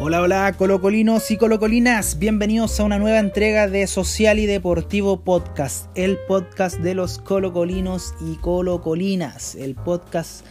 Hola, 0.00 0.22
hola, 0.22 0.52
colocolinos 0.56 1.28
y 1.32 1.36
colocolinas. 1.36 2.20
Bienvenidos 2.20 2.78
a 2.78 2.84
una 2.84 3.00
nueva 3.00 3.18
entrega 3.18 3.66
de 3.66 3.84
Social 3.88 4.38
y 4.38 4.46
Deportivo 4.46 5.24
Podcast, 5.24 5.90
el 5.96 6.18
podcast 6.28 6.78
de 6.78 6.94
los 6.94 7.18
colocolinos 7.18 8.14
y 8.20 8.36
colocolinas, 8.36 9.56
el 9.56 9.74
podcast 9.74 10.46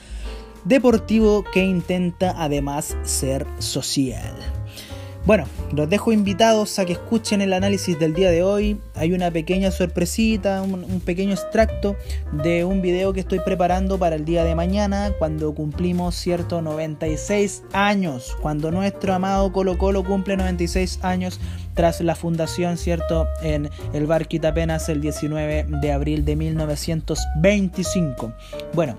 deportivo 0.65 1.45
que 1.45 1.63
intenta 1.63 2.35
además 2.35 2.97
ser 3.03 3.47
social. 3.59 4.35
Bueno, 5.27 5.45
los 5.73 5.89
dejo 5.89 6.13
invitados 6.13 6.79
a 6.79 6.85
que 6.85 6.93
escuchen 6.93 7.41
el 7.41 7.51
análisis 7.51 7.99
del 7.99 8.13
día 8.13 8.31
de 8.31 8.43
hoy. 8.43 8.79
Hay 8.95 9.11
una 9.11 9.29
pequeña 9.29 9.71
sorpresita, 9.71 10.61
un, 10.61 11.01
pequeño 11.01 11.33
extracto 11.33 11.97
de 12.31 12.63
un 12.63 12.81
video 12.81 13.11
que 13.11 13.19
estoy 13.19 13.41
preparando 13.41 13.99
para 13.99 14.15
el 14.15 14.23
día 14.23 14.45
de 14.45 14.55
mañana, 14.55 15.11
cuando 15.19 15.53
cumplimos, 15.53 16.15
cierto, 16.15 16.61
96 16.61 17.63
años. 17.73 18.37
Cuando 18.41 18.71
nuestro 18.71 19.13
amado 19.13 19.51
Colo 19.51 19.77
Colo 19.77 20.05
cumple 20.05 20.37
96 20.37 20.99
años 21.03 21.41
tras 21.73 21.99
la 21.99 22.15
fundación, 22.15 22.77
cierto, 22.77 23.27
en 23.41 23.69
el 23.91 24.07
bar 24.07 24.29
Quitapenas 24.29 24.87
el 24.87 25.01
19 25.01 25.65
de 25.67 25.91
abril 25.91 26.23
de 26.23 26.37
1925. 26.37 28.31
Bueno, 28.73 28.95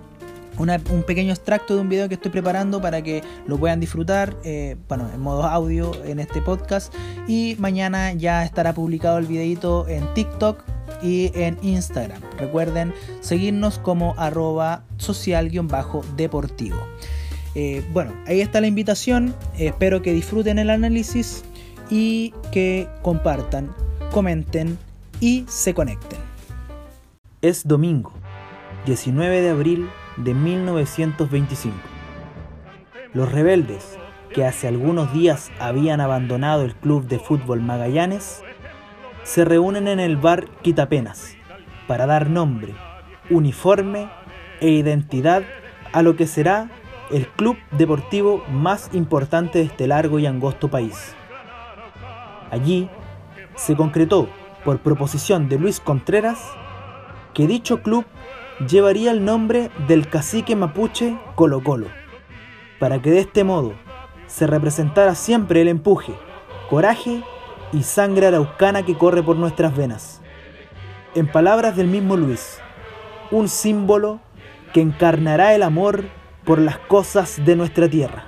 un 0.59 1.03
pequeño 1.07 1.33
extracto 1.33 1.75
de 1.75 1.81
un 1.81 1.89
video 1.89 2.09
que 2.09 2.15
estoy 2.15 2.31
preparando 2.31 2.81
para 2.81 3.03
que 3.03 3.23
lo 3.47 3.59
puedan 3.59 3.81
disfrutar, 3.81 4.37
eh, 4.45 4.77
bueno, 4.89 5.09
en 5.13 5.21
modo 5.21 5.45
audio 5.45 5.93
en 6.05 6.19
este 6.19 6.43
podcast. 6.43 6.93
Y 7.27 7.57
mañana 7.59 8.13
ya 8.13 8.45
estará 8.45 8.75
publicado 8.75 9.19
el 9.19 9.27
videito 9.27 9.87
en 9.89 10.13
TikTok 10.15 10.63
y 11.03 11.31
en 11.35 11.59
Instagram. 11.63 12.21
Recuerden 12.39 12.93
seguirnos 13.21 13.79
como 13.79 14.15
arroba 14.19 14.83
social-deportivo. 14.97 16.79
Eh, 17.55 17.85
bueno, 17.93 18.13
ahí 18.27 18.41
está 18.41 18.61
la 18.61 18.67
invitación. 18.67 19.35
espero 19.57 20.03
que 20.03 20.13
disfruten 20.13 20.59
el 20.59 20.71
análisis 20.71 21.45
y 21.91 22.35
que 22.53 22.89
compartan, 23.03 23.75
comenten 24.13 24.79
y 25.21 25.45
se 25.49 25.75
conecten. 25.75 26.19
Es 27.41 27.67
domingo, 27.67 28.13
19 28.87 29.43
de 29.43 29.51
abril 29.51 29.89
de 30.19 30.35
1925. 30.35 31.77
Los 33.15 33.33
rebeldes, 33.33 33.99
que 34.33 34.45
hace 34.45 34.69
algunos 34.69 35.13
días 35.13 35.51
habían 35.59 36.01
abandonado 36.01 36.65
el 36.65 36.75
club 36.75 37.07
de 37.07 37.19
fútbol 37.19 37.61
Magallanes, 37.61 38.43
se 39.23 39.45
reúnen 39.45 39.89
en 39.89 40.01
el 40.01 40.17
bar 40.17 40.47
Quitapenas 40.63 41.37
para 41.87 42.07
dar 42.07 42.29
nombre, 42.29 42.75
uniforme 43.31 44.09
e 44.61 44.71
identidad 44.71 45.43
a 45.93 46.03
lo 46.03 46.17
que 46.17 46.27
será 46.27 46.71
el 47.11 47.27
club 47.27 47.57
deportivo 47.71 48.45
más 48.51 48.91
importante 48.93 49.59
de 49.59 49.65
este 49.65 49.87
largo 49.87 50.19
y 50.19 50.27
angosto 50.27 50.69
país. 50.69 51.15
Allí 52.51 52.91
se 53.57 53.77
concretó, 53.77 54.29
por 54.65 54.81
proposición 54.81 55.49
de 55.49 55.59
Luis 55.59 55.81
Contreras, 55.81 56.39
que 57.33 57.47
dicho 57.47 57.83
club 57.83 58.05
llevaría 58.67 59.13
el 59.13 59.25
nombre 59.25 59.71
del 59.87 60.09
cacique 60.09 60.57
mapuche 60.57 61.17
Colo 61.35 61.63
Colo, 61.63 61.87
para 62.79 63.01
que 63.01 63.11
de 63.11 63.21
este 63.21 63.45
modo 63.45 63.75
se 64.27 64.47
representara 64.47 65.15
siempre 65.15 65.63
el 65.63 65.69
empuje, 65.69 66.13
coraje 66.69 67.23
y 67.73 67.83
sangre 67.83 68.27
araucana 68.27 68.85
que 68.85 68.97
corre 68.97 69.23
por 69.23 69.37
nuestras 69.37 69.77
venas. 69.77 70.21
En 71.15 71.31
palabras 71.31 71.77
del 71.77 71.87
mismo 71.87 72.17
Luis, 72.17 72.59
un 73.31 73.49
símbolo 73.49 74.21
que 74.73 74.81
encarnará 74.81 75.55
el 75.55 75.63
amor 75.63 76.05
por 76.45 76.59
las 76.59 76.79
cosas 76.79 77.45
de 77.45 77.57
nuestra 77.57 77.89
tierra. 77.89 78.25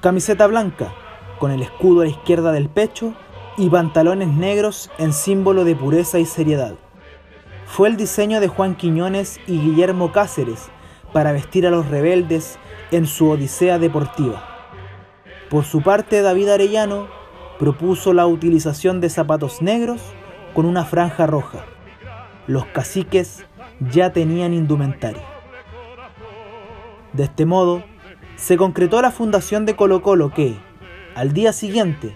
Camiseta 0.00 0.46
blanca, 0.46 0.92
con 1.38 1.50
el 1.50 1.62
escudo 1.62 2.00
a 2.00 2.04
la 2.04 2.10
izquierda 2.10 2.52
del 2.52 2.68
pecho 2.68 3.14
y 3.56 3.68
pantalones 3.68 4.28
negros 4.28 4.90
en 4.98 5.12
símbolo 5.12 5.64
de 5.64 5.76
pureza 5.76 6.18
y 6.18 6.26
seriedad 6.26 6.74
fue 7.72 7.88
el 7.88 7.96
diseño 7.96 8.40
de 8.40 8.48
Juan 8.48 8.74
Quiñones 8.74 9.40
y 9.46 9.58
Guillermo 9.58 10.12
Cáceres 10.12 10.68
para 11.14 11.32
vestir 11.32 11.66
a 11.66 11.70
los 11.70 11.88
rebeldes 11.88 12.58
en 12.90 13.06
su 13.06 13.30
odisea 13.30 13.78
deportiva. 13.78 14.46
Por 15.48 15.64
su 15.64 15.80
parte, 15.80 16.20
David 16.20 16.50
Arellano 16.50 17.08
propuso 17.58 18.12
la 18.12 18.26
utilización 18.26 19.00
de 19.00 19.08
zapatos 19.08 19.62
negros 19.62 20.02
con 20.52 20.66
una 20.66 20.84
franja 20.84 21.26
roja. 21.26 21.64
Los 22.46 22.66
caciques 22.66 23.46
ya 23.80 24.12
tenían 24.12 24.52
indumentaria. 24.52 25.24
De 27.14 27.22
este 27.22 27.46
modo, 27.46 27.82
se 28.36 28.58
concretó 28.58 29.00
la 29.00 29.12
fundación 29.12 29.64
de 29.64 29.76
Colo 29.76 30.02
Colo 30.02 30.30
que, 30.30 30.56
al 31.14 31.32
día 31.32 31.54
siguiente, 31.54 32.14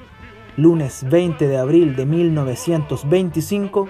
lunes 0.59 1.07
20 1.09 1.49
de 1.49 1.57
abril 1.57 1.97
de 1.97 2.05
1925, 2.05 3.89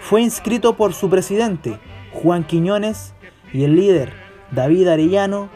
fue 0.00 0.22
inscrito 0.22 0.76
por 0.76 0.92
su 0.92 1.10
presidente, 1.10 1.78
Juan 2.12 2.44
Quiñones, 2.44 3.14
y 3.52 3.64
el 3.64 3.76
líder, 3.76 4.12
David 4.50 4.88
Arellano, 4.88 5.48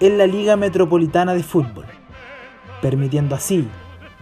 en 0.00 0.18
la 0.18 0.26
Liga 0.26 0.56
Metropolitana 0.56 1.34
de 1.34 1.42
Fútbol, 1.42 1.86
permitiendo 2.82 3.34
así 3.34 3.66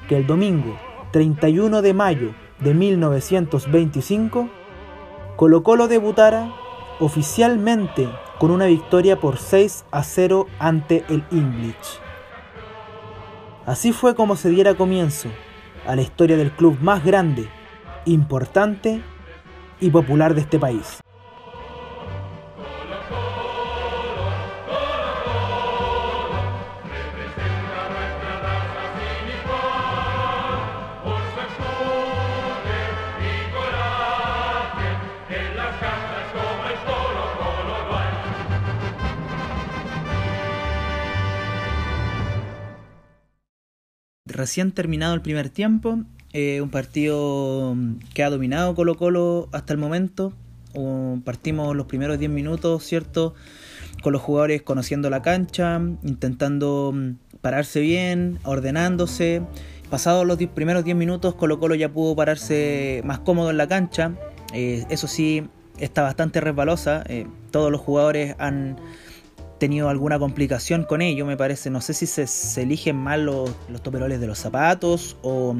que 0.08 0.16
el 0.16 0.26
domingo 0.26 0.78
31 1.10 1.82
de 1.82 1.94
mayo 1.94 2.34
de 2.60 2.74
1925, 2.74 4.48
Colo 5.36 5.62
Colo 5.62 5.88
debutara 5.88 6.52
oficialmente 7.00 8.08
con 8.38 8.50
una 8.50 8.66
victoria 8.66 9.18
por 9.18 9.38
6 9.38 9.84
a 9.90 10.02
0 10.02 10.46
ante 10.58 11.04
el 11.08 11.24
English. 11.32 12.00
Así 13.66 13.92
fue 13.92 14.14
como 14.14 14.36
se 14.36 14.50
diera 14.50 14.74
comienzo 14.74 15.28
a 15.86 15.96
la 15.96 16.02
historia 16.02 16.36
del 16.36 16.52
club 16.52 16.78
más 16.80 17.04
grande, 17.04 17.48
importante 18.04 19.02
y 19.84 19.90
popular 19.90 20.34
de 20.34 20.40
este 20.40 20.58
país. 20.58 20.98
Recién 44.26 44.72
terminado 44.72 45.14
el 45.14 45.20
primer 45.20 45.50
tiempo, 45.50 46.04
eh, 46.36 46.60
un 46.60 46.68
partido 46.68 47.76
que 48.12 48.24
ha 48.24 48.28
dominado 48.28 48.74
Colo 48.74 48.96
Colo 48.96 49.48
hasta 49.52 49.72
el 49.72 49.78
momento. 49.78 50.32
partimos 51.24 51.76
los 51.76 51.86
primeros 51.86 52.18
10 52.18 52.28
minutos, 52.28 52.82
¿cierto? 52.82 53.34
Con 54.02 54.12
los 54.12 54.20
jugadores 54.20 54.60
conociendo 54.62 55.08
la 55.10 55.22
cancha, 55.22 55.80
intentando 56.02 56.90
mm, 56.92 57.38
pararse 57.40 57.78
bien, 57.78 58.40
ordenándose. 58.42 59.42
Pasados 59.88 60.26
los 60.26 60.36
primeros 60.48 60.84
10 60.84 60.96
minutos, 60.96 61.36
Colo 61.36 61.60
Colo 61.60 61.76
ya 61.76 61.92
pudo 61.92 62.16
pararse 62.16 63.00
más 63.04 63.20
cómodo 63.20 63.50
en 63.50 63.56
la 63.56 63.68
cancha. 63.68 64.16
Eh, 64.52 64.84
eso 64.90 65.06
sí, 65.06 65.44
está 65.78 66.02
bastante 66.02 66.40
resbalosa. 66.40 67.04
Eh, 67.06 67.28
todos 67.52 67.70
los 67.70 67.80
jugadores 67.80 68.34
han 68.40 68.76
tenido 69.60 69.88
alguna 69.88 70.18
complicación 70.18 70.82
con 70.82 71.00
ello, 71.00 71.26
me 71.26 71.36
parece. 71.36 71.70
No 71.70 71.80
sé 71.80 71.94
si 71.94 72.06
se, 72.06 72.26
eligen 72.60 72.96
mal 72.96 73.24
los, 73.24 73.54
los 73.68 73.84
toperoles 73.84 74.18
de 74.18 74.26
los 74.26 74.40
zapatos 74.40 75.16
o 75.22 75.54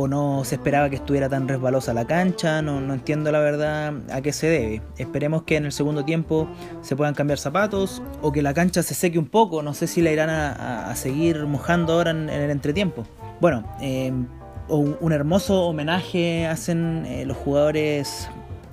o 0.00 0.08
no 0.08 0.44
se 0.44 0.54
esperaba 0.54 0.88
que 0.88 0.96
estuviera 0.96 1.28
tan 1.28 1.46
resbalosa 1.46 1.92
la 1.92 2.06
cancha, 2.06 2.62
no, 2.62 2.78
entiendo 2.92 3.30
la 3.30 3.40
verdad 3.40 3.94
a 4.10 4.20
qué 4.22 4.32
se 4.32 4.46
debe. 4.46 4.82
Esperemos 4.96 5.42
que 5.42 5.56
en 5.56 5.66
el 5.66 5.72
segundo 5.72 6.04
tiempo 6.04 6.48
se 6.80 6.96
puedan 6.96 7.14
cambiar 7.14 7.38
zapatos 7.38 8.02
o 8.22 8.32
que 8.32 8.42
la 8.42 8.54
cancha 8.54 8.82
se 8.82 8.94
seque 8.94 9.18
un 9.18 9.26
poco, 9.26 9.62
no 9.62 9.74
sé 9.74 9.86
si 9.86 10.00
la 10.00 10.10
irán 10.10 10.30
a, 10.30 10.94
seguir 10.96 11.44
mojando 11.46 11.94
ahora 11.94 12.10
en, 12.10 12.28
el 12.30 12.50
entretiempo. 12.50 13.04
Bueno, 13.40 13.64
em, 13.80 14.26
un 14.68 15.12
hermoso 15.12 15.66
homenaje 15.66 16.46
hacen 16.46 17.04
eh, 17.06 17.24
los 17.26 17.36
jugadores 17.36 18.28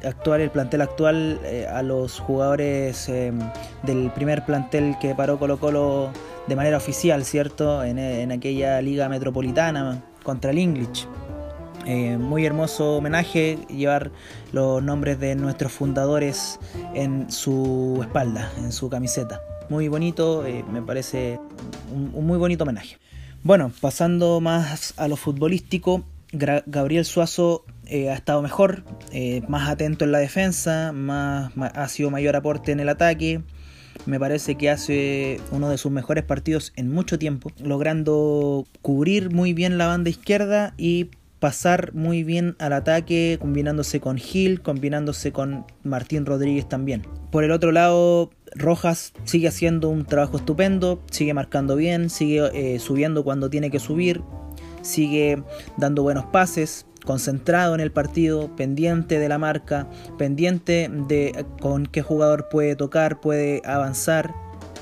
actuales, 0.06 0.46
el 0.46 0.52
plantel 0.52 0.82
actual, 0.82 1.40
eh, 1.44 1.68
a 1.68 1.82
los 1.82 2.20
jugadores 2.20 3.08
del 3.08 4.12
primer 4.12 4.46
plantel 4.46 4.96
que 5.02 5.16
paró 5.16 5.40
Colo 5.40 5.60
Colo 5.60 6.10
de 6.48 6.56
manera 6.56 6.78
oficial, 6.78 7.26
¿cierto? 7.26 7.84
En 7.84 8.32
aquella 8.32 8.82
liga 8.82 9.10
metropolitana 9.10 10.02
contra 10.28 10.52
el 10.52 10.58
English. 10.58 11.08
Eh, 11.86 12.18
muy 12.18 12.46
hermoso 12.46 12.98
homenaje 12.98 13.60
llevar 13.70 14.12
los 14.52 14.84
nombres 14.84 15.22
de 15.22 15.36
nuestros 15.36 15.72
fundadores 15.72 16.60
en 16.94 17.32
su 17.32 18.00
espalda, 18.02 18.52
en 18.58 18.74
su 18.74 18.90
camiseta. 18.90 19.40
Muy 19.70 19.88
bonito, 19.88 20.46
eh, 20.46 20.66
me 20.70 20.82
parece 20.82 21.40
un, 21.94 22.28
muy 22.28 22.38
bonito 22.38 22.66
homenaje. 22.66 22.98
Bueno, 23.42 23.72
pasando 23.80 24.42
más 24.42 24.96
a 24.98 25.08
lo 25.08 25.16
futbolístico, 25.16 26.04
Gabriel 26.34 27.06
Suazo 27.06 27.64
eh, 27.86 28.10
ha 28.10 28.16
estado 28.16 28.42
mejor, 28.42 28.84
más 29.48 29.70
atento 29.70 30.04
en 30.04 30.12
la 30.12 30.20
defensa, 30.20 30.92
más, 30.92 31.54
ha 31.58 31.88
sido 31.88 32.12
mayor 32.12 32.36
aporte 32.36 32.74
en 32.74 32.82
el 32.82 32.90
ataque. 32.90 33.44
Me 34.06 34.20
parece 34.20 34.56
que 34.56 34.70
hace 34.70 35.40
uno 35.52 35.70
de 35.70 35.78
sus 35.78 35.92
mejores 35.92 36.24
partidos 36.24 36.74
en 36.76 36.90
mucho 36.90 37.20
tiempo, 37.20 37.52
logrando 37.62 38.66
cubrir 38.82 39.32
muy 39.32 39.54
bien 39.54 39.78
la 39.78 39.88
banda 39.88 40.10
izquierda 40.10 40.74
y 40.78 41.10
pasar 41.40 41.94
muy 41.94 42.24
bien 42.24 42.56
al 42.60 42.74
ataque, 42.74 43.38
combinándose 43.40 44.00
con 44.00 44.18
Gil, 44.18 44.62
combinándose 44.62 45.32
con 45.32 45.66
Martín 45.84 46.26
Rodríguez 46.26 46.68
también. 46.68 47.04
Por 47.32 47.44
el 47.44 47.52
otro 47.52 47.72
lado, 47.72 48.32
Rojas 48.56 49.14
sigue 49.24 49.48
haciendo 49.48 49.90
un 49.90 50.06
trabajo 50.06 50.38
estupendo, 50.38 51.04
sigue 51.12 51.34
marcando 51.34 51.76
bien, 51.76 52.10
sigue 52.10 52.50
eh, 52.54 52.80
subiendo 52.80 53.24
cuando 53.24 53.50
tiene 53.50 53.70
que 53.70 53.80
subir, 53.80 54.22
sigue 54.82 55.44
dando 55.78 56.04
buenos 56.04 56.26
pases, 56.26 56.86
concentrado 57.08 57.74
en 57.74 57.80
el 57.80 57.90
partido, 57.90 58.54
pendiente 58.58 59.18
de 59.18 59.30
la 59.30 59.38
marca, 59.38 59.88
pendiente 60.18 60.90
de 61.08 61.46
con 61.62 61.86
qué 61.86 62.02
jugador 62.02 62.50
puede 62.50 62.76
tocar, 62.76 63.22
puede 63.22 63.62
avanzar. 63.66 64.36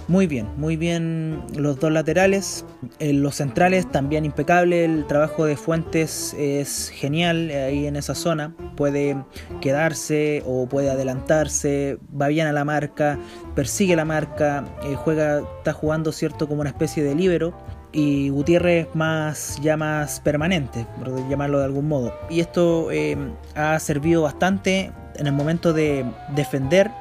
Muy 0.08 0.26
bien, 0.26 0.48
muy 0.58 0.76
bien 0.76 1.42
los 1.56 1.80
dos 1.80 1.92
laterales. 1.92 2.66
En 3.00 3.22
los 3.22 3.36
centrales 3.36 3.90
también 3.92 4.26
impecable. 4.26 4.86
El 4.86 5.06
trabajo 5.06 5.46
de 5.46 5.56
Fuentes 5.56 6.36
es 6.38 6.90
genial 6.90 7.50
ahí 7.52 7.86
en 7.86 7.96
esa 7.96 8.16
zona. 8.16 8.56
Puede 8.76 9.18
quedarse 9.62 10.44
o 10.46 10.68
puede 10.68 10.90
adelantarse. 10.90 12.00
Va 12.20 12.28
bien 12.28 12.48
a 12.48 12.54
la 12.54 12.66
marca, 12.66 13.20
persigue 13.56 13.96
la 13.96 14.06
marca, 14.06 14.66
eh, 14.84 14.96
juega, 14.96 15.42
está 15.58 15.74
jugando 15.74 16.12
cierto 16.12 16.48
como 16.48 16.62
una 16.62 16.72
especie 16.72 17.04
de 17.04 17.16
líbero 17.16 17.56
y 17.96 18.28
Gutiérrez 18.28 18.90
más 18.94 19.58
ya 19.62 19.78
más 19.78 20.20
permanente, 20.20 20.86
por 21.00 21.30
llamarlo 21.30 21.60
de 21.60 21.66
algún 21.66 21.88
modo. 21.88 22.14
Y 22.30 22.42
esto 22.42 22.92
eh, 22.92 23.18
ha 23.56 23.80
servido 23.80 24.24
bastante 24.24 24.92
en 25.16 25.28
el 25.28 25.34
momento 25.34 25.72
de 25.72 26.06
defender 26.36 26.92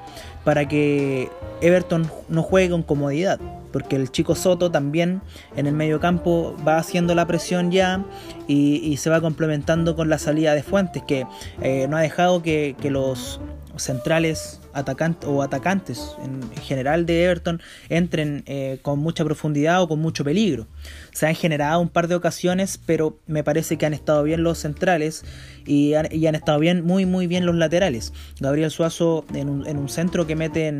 para 0.44 0.68
que 0.68 1.28
Everton 1.60 2.08
no 2.28 2.42
juegue 2.44 2.70
con 2.70 2.84
comodidad, 2.84 3.40
porque 3.72 3.96
el 3.96 4.12
chico 4.12 4.36
Soto 4.36 4.70
también 4.70 5.20
en 5.56 5.66
el 5.66 5.74
medio 5.74 5.98
campo 5.98 6.54
va 6.66 6.76
haciendo 6.76 7.16
la 7.16 7.26
presión 7.26 7.72
ya 7.72 8.04
y, 8.46 8.96
se 8.98 9.10
va 9.10 9.20
complementando 9.20 9.96
con 9.96 10.08
la 10.08 10.18
salida 10.18 10.54
de 10.54 10.62
Fuentes, 10.62 11.02
que 11.02 11.26
eh, 11.60 11.88
no 11.88 11.96
ha 11.96 12.02
dejado 12.02 12.40
que, 12.40 12.76
que 12.80 12.90
los 12.90 13.40
centrales 13.76 14.60
atacantes 14.74 15.28
o 15.28 15.42
atacantes 15.42 16.16
en 16.22 16.42
general 16.62 17.06
de 17.06 17.24
Everton 17.24 17.62
entren 17.88 18.42
eh, 18.46 18.78
con 18.82 18.98
mucha 18.98 19.24
profundidad 19.24 19.82
o 19.82 19.88
con 19.88 20.00
mucho 20.00 20.24
peligro. 20.24 20.66
Se 21.12 21.26
han 21.26 21.34
generado 21.34 21.80
un 21.80 21.88
par 21.88 22.08
de 22.08 22.14
ocasiones, 22.14 22.78
pero 22.84 23.18
me 23.26 23.44
parece 23.44 23.76
que 23.76 23.86
han 23.86 23.94
estado 23.94 24.22
bien 24.22 24.42
los 24.42 24.58
centrales 24.58 25.24
y 25.66 25.94
han, 25.94 26.34
estado 26.34 26.58
bien, 26.58 26.84
muy 26.84 27.06
muy 27.06 27.26
bien 27.26 27.46
los 27.46 27.54
laterales. 27.54 28.12
Gabriel 28.40 28.70
Suazo 28.70 29.24
en 29.32 29.48
un, 29.48 29.88
centro 29.88 30.26
que 30.26 30.36
mete 30.36 30.72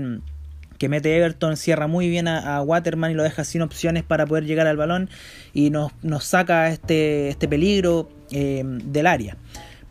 que 0.79 0.89
mete 0.89 1.17
Everton, 1.17 1.57
cierra 1.57 1.87
muy 1.87 2.09
bien 2.09 2.27
a, 2.29 2.61
Waterman 2.61 3.13
y 3.13 3.15
lo 3.15 3.23
deja 3.23 3.45
sin 3.45 3.63
opciones 3.63 4.03
para 4.03 4.27
poder 4.27 4.45
llegar 4.45 4.67
al 4.67 4.77
balón 4.77 5.09
y 5.53 5.71
nos, 5.71 5.93
nos 6.03 6.25
saca 6.25 6.69
este, 6.69 7.29
este 7.29 7.49
peligro 7.49 8.11
eh, 8.33 8.63
del 8.65 9.07
área. 9.07 9.37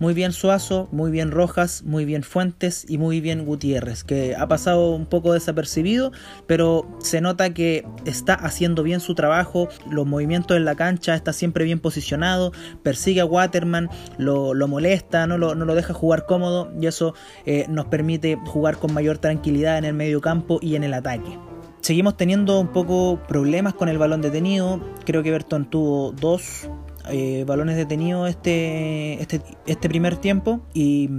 Muy 0.04 0.14
bien 0.14 0.34
Suazo, 0.34 0.90
muy 0.92 1.12
bien 1.12 1.32
Rojas, 1.32 1.82
muy 1.84 2.04
bien 2.04 2.24
Fuentes 2.24 2.86
y 2.90 2.98
muy 2.98 3.22
bien 3.22 3.46
Gutiérrez, 3.46 4.04
que 4.04 4.36
ha 4.36 4.50
pasado 4.50 4.94
un 4.94 5.06
poco 5.06 5.32
desapercibido, 5.32 6.12
pero 6.46 6.86
se 7.00 7.22
nota 7.22 7.54
que 7.54 7.86
está 8.04 8.34
haciendo 8.34 8.84
bien 8.84 9.00
su 9.00 9.16
trabajo, 9.16 9.70
los 9.90 10.06
movimientos 10.06 10.58
en 10.58 10.66
la 10.66 10.76
cancha, 10.76 11.16
está 11.16 11.32
siempre 11.32 11.64
bien 11.64 11.80
posicionado, 11.80 12.52
persigue 12.84 13.22
a 13.22 13.26
Waterman, 13.26 13.90
lo, 14.18 14.54
molesta, 14.68 15.26
no 15.26 15.38
lo, 15.38 15.56
no 15.56 15.64
lo, 15.64 15.74
deja 15.74 15.94
jugar 15.94 16.26
cómodo 16.26 16.70
y 16.78 16.88
eso 16.88 17.16
eh, 17.46 17.66
nos 17.70 17.86
permite 17.86 18.38
jugar 18.46 18.80
con 18.80 18.94
mayor 18.94 19.20
tranquilidad 19.20 19.78
en 19.78 19.86
el 19.86 19.94
medio 19.94 20.20
campo 20.20 20.60
y 20.62 20.76
en 20.76 20.84
el 20.84 20.96
ataque. 20.96 21.40
Seguimos 21.80 22.18
teniendo 22.18 22.60
un 22.60 22.74
poco 22.74 23.22
problemas 23.26 23.74
con 23.74 23.88
el 23.88 23.98
balón 23.98 24.22
detenido. 24.22 24.82
Creo 25.06 25.24
que 25.24 25.32
Berton 25.32 25.70
tuvo 25.70 26.12
dos 26.12 26.70
eh, 27.10 27.44
balones 27.46 27.76
detenidos 27.76 28.30
este, 28.30 29.22
este, 29.22 29.42
este, 29.66 29.90
primer 29.90 30.18
tiempo 30.18 30.62
y 30.74 31.10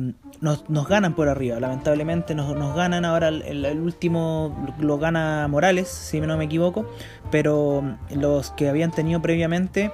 nos, 0.40 0.64
ganan 0.88 1.14
por 1.14 1.28
arriba. 1.28 1.60
Lamentablemente 1.60 2.34
nos, 2.34 2.56
nos 2.56 2.75
ganan 2.75 3.04
ahora 3.04 3.28
el, 3.28 3.81
último 3.81 4.75
lo 4.78 4.98
gana 4.98 5.46
Morales, 5.48 5.88
si 5.88 6.20
no 6.20 6.36
me 6.36 6.44
equivoco, 6.44 6.86
pero 7.31 7.82
los 8.14 8.50
que 8.52 8.69
habían 8.69 8.90
tenido 8.90 9.20
previamente 9.20 9.90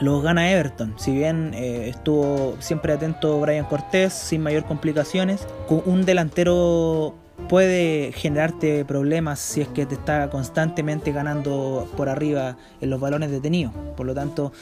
los 0.00 0.22
gana 0.22 0.50
Everton. 0.50 0.94
Si 0.98 1.12
bien 1.12 1.52
eh, 1.54 1.88
estuvo 1.88 2.56
siempre 2.60 2.92
atento 2.92 3.40
Brian 3.40 3.64
Cortés 3.64 4.12
sin 4.12 4.42
mayor 4.42 4.64
complicaciones, 4.64 5.46
con 5.68 5.82
un 5.86 6.04
delantero 6.04 7.14
puede 7.48 8.12
generarte 8.12 8.84
problemas 8.84 9.38
si 9.38 9.60
es 9.60 9.68
que 9.68 9.86
te 9.86 9.94
está 9.94 10.30
constantemente 10.30 11.12
ganando 11.12 11.88
por 11.96 12.08
arriba 12.08 12.56
en 12.80 12.90
los 12.90 13.00
balones 13.00 13.30
detenidos. 13.30 13.72
Por 13.96 14.06
lo 14.06 14.14
tanto, 14.14 14.52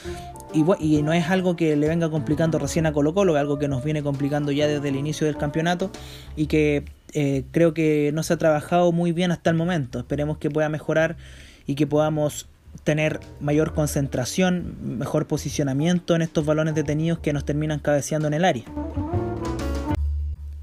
y, 0.53 1.01
no 1.01 1.13
es 1.13 1.29
algo 1.29 1.55
que 1.55 1.75
le 1.75 1.87
venga 1.87 2.09
complicando 2.09 2.59
recién 2.59 2.85
a 2.85 2.93
Colo 2.93 3.13
Colo, 3.13 3.35
es 3.35 3.39
algo 3.39 3.59
que 3.59 3.67
nos 3.67 3.83
viene 3.83 4.03
complicando 4.03 4.51
ya 4.51 4.67
desde 4.67 4.89
el 4.89 4.95
inicio 4.95 5.27
del 5.27 5.37
campeonato 5.37 5.91
y 6.35 6.47
que 6.47 6.85
eh, 7.13 7.43
creo 7.51 7.73
que 7.73 8.11
no 8.13 8.23
se 8.23 8.33
ha 8.33 8.37
trabajado 8.37 8.91
muy 8.91 9.11
bien 9.11 9.31
hasta 9.31 9.49
el 9.49 9.55
momento. 9.55 9.99
Esperemos 9.99 10.37
que 10.37 10.49
pueda 10.49 10.69
mejorar 10.69 11.17
y 11.65 11.75
que 11.75 11.87
podamos 11.87 12.47
tener 12.83 13.19
mayor 13.39 13.73
concentración, 13.73 14.75
mejor 14.97 15.27
posicionamiento 15.27 16.15
en 16.15 16.21
estos 16.21 16.45
balones 16.45 16.75
detenidos 16.75 17.19
que 17.19 17.33
nos 17.33 17.45
terminan 17.45 17.79
cabeceando 17.79 18.27
en 18.27 18.33
el 18.33 18.45
área. 18.45 18.65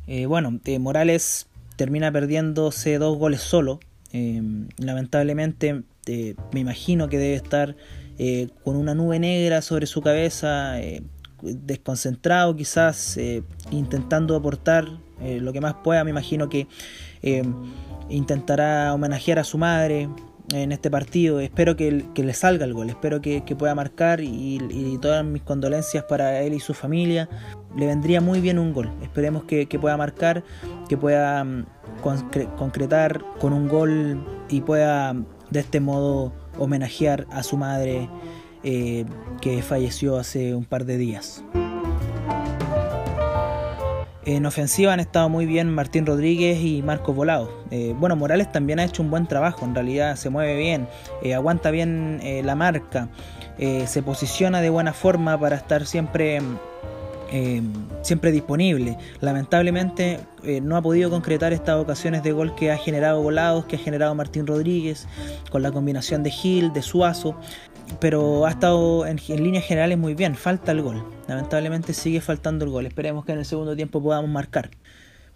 Eh, 0.06 0.26
bueno, 0.26 0.60
eh, 0.64 0.78
Morales 0.78 1.46
termina 1.82 2.12
perdiéndose 2.12 2.96
dos 2.98 3.18
goles 3.18 3.40
solo. 3.40 3.80
lamentablemente 4.78 5.82
me 6.52 6.60
imagino 6.60 7.08
que 7.08 7.18
debe 7.18 7.34
estar 7.34 7.74
eh, 8.20 8.50
con 8.62 8.76
una 8.76 8.94
nube 8.94 9.18
negra 9.18 9.62
sobre 9.62 9.86
su 9.86 10.00
cabeza, 10.00 10.80
eh, 10.80 11.02
desconcentrado 11.42 12.54
quizás, 12.54 13.16
eh, 13.16 13.42
intentando 13.72 14.36
aportar 14.36 14.86
lo 15.20 15.52
que 15.52 15.60
más 15.60 15.74
pueda. 15.82 16.04
Me 16.04 16.10
imagino 16.10 16.48
que 16.48 16.68
intentará 18.08 18.94
homenajear 18.94 19.40
a 19.40 19.44
su 19.44 19.58
madre 19.58 20.08
en 20.50 20.72
este 20.72 20.90
partido. 20.90 21.40
Espero 21.40 21.76
que, 21.76 22.04
le 22.14 22.34
salga 22.34 22.64
el 22.64 22.74
gol, 22.74 22.90
espero 22.90 23.20
que, 23.20 23.42
pueda 23.58 23.74
marcar 23.74 24.20
y, 24.20 24.98
todas 25.00 25.24
mis 25.24 25.42
condolencias 25.42 26.04
para 26.04 26.40
él 26.42 26.54
y 26.54 26.60
su 26.60 26.74
familia. 26.74 27.28
Le 27.76 27.86
vendría 27.86 28.20
muy 28.20 28.40
bien 28.40 28.58
un 28.58 28.72
gol. 28.72 28.90
Esperemos 29.02 29.44
que, 29.44 29.66
pueda 29.80 29.96
marcar, 29.96 30.44
que 30.88 30.96
pueda 30.96 31.44
mm, 31.44 31.66
concretar 32.56 33.22
con 33.38 33.52
un 33.52 33.68
gol 33.68 34.24
y 34.48 34.60
pueda 34.60 35.14
de 35.50 35.60
este 35.60 35.80
modo 35.80 36.32
homenajear 36.58 37.26
a 37.30 37.42
su 37.42 37.56
madre 37.56 38.08
eh, 38.62 39.04
que 39.40 39.62
falleció 39.62 40.16
hace 40.16 40.54
un 40.54 40.64
par 40.64 40.84
de 40.84 40.96
días. 40.96 41.44
En 44.24 44.46
ofensiva 44.46 44.92
han 44.92 45.00
estado 45.00 45.28
muy 45.28 45.46
bien 45.46 45.74
Martín 45.74 46.06
Rodríguez 46.06 46.62
y 46.62 46.80
Marcos 46.82 47.16
Volado. 47.16 47.50
Eh, 47.72 47.94
bueno, 47.98 48.14
Morales 48.14 48.52
también 48.52 48.78
ha 48.78 48.84
hecho 48.84 49.02
un 49.02 49.10
buen 49.10 49.26
trabajo, 49.26 49.64
en 49.64 49.74
realidad 49.74 50.14
se 50.14 50.30
mueve 50.30 50.56
bien, 50.56 50.86
eh, 51.22 51.34
aguanta 51.34 51.72
bien 51.72 52.20
la 52.44 52.54
marca, 52.54 53.08
se 53.58 54.02
posiciona 54.02 54.60
de 54.60 54.70
buena 54.70 54.92
forma 54.92 55.38
para 55.38 55.56
estar 55.56 55.86
siempre 55.86 56.40
Em, 57.34 57.72
siempre 58.02 58.30
disponible. 58.30 58.98
Lamentablemente 59.20 60.20
eh, 60.42 60.60
no 60.60 60.76
ha 60.76 60.82
podido 60.82 61.08
concretar 61.08 61.54
estas 61.54 61.76
ocasiones 61.76 62.22
de 62.22 62.32
gol 62.32 62.54
que 62.54 62.70
ha 62.70 62.76
generado 62.76 63.22
Volados, 63.22 63.64
que 63.64 63.76
ha 63.76 63.78
generado 63.78 64.14
Martín 64.14 64.46
Rodríguez, 64.46 65.08
con 65.50 65.62
la 65.62 65.72
combinación 65.72 66.22
de 66.22 66.30
Gil, 66.30 66.74
de 66.74 66.82
Suazo, 66.82 67.34
pero 68.00 68.46
ha 68.46 68.50
estado 68.50 69.06
en, 69.06 69.16
líneas 69.16 69.64
generales 69.64 69.98
muy 69.98 70.14
bien, 70.14 70.34
falta 70.34 70.72
el 70.72 70.82
gol. 70.82 71.04
Lamentablemente 71.28 71.92
sigue 71.92 72.20
faltando 72.20 72.64
el 72.64 72.70
gol, 72.70 72.86
esperemos 72.86 73.24
que 73.24 73.32
en 73.32 73.38
el 73.38 73.44
segundo 73.44 73.76
tiempo 73.76 74.02
podamos 74.02 74.30
marcar. 74.30 74.70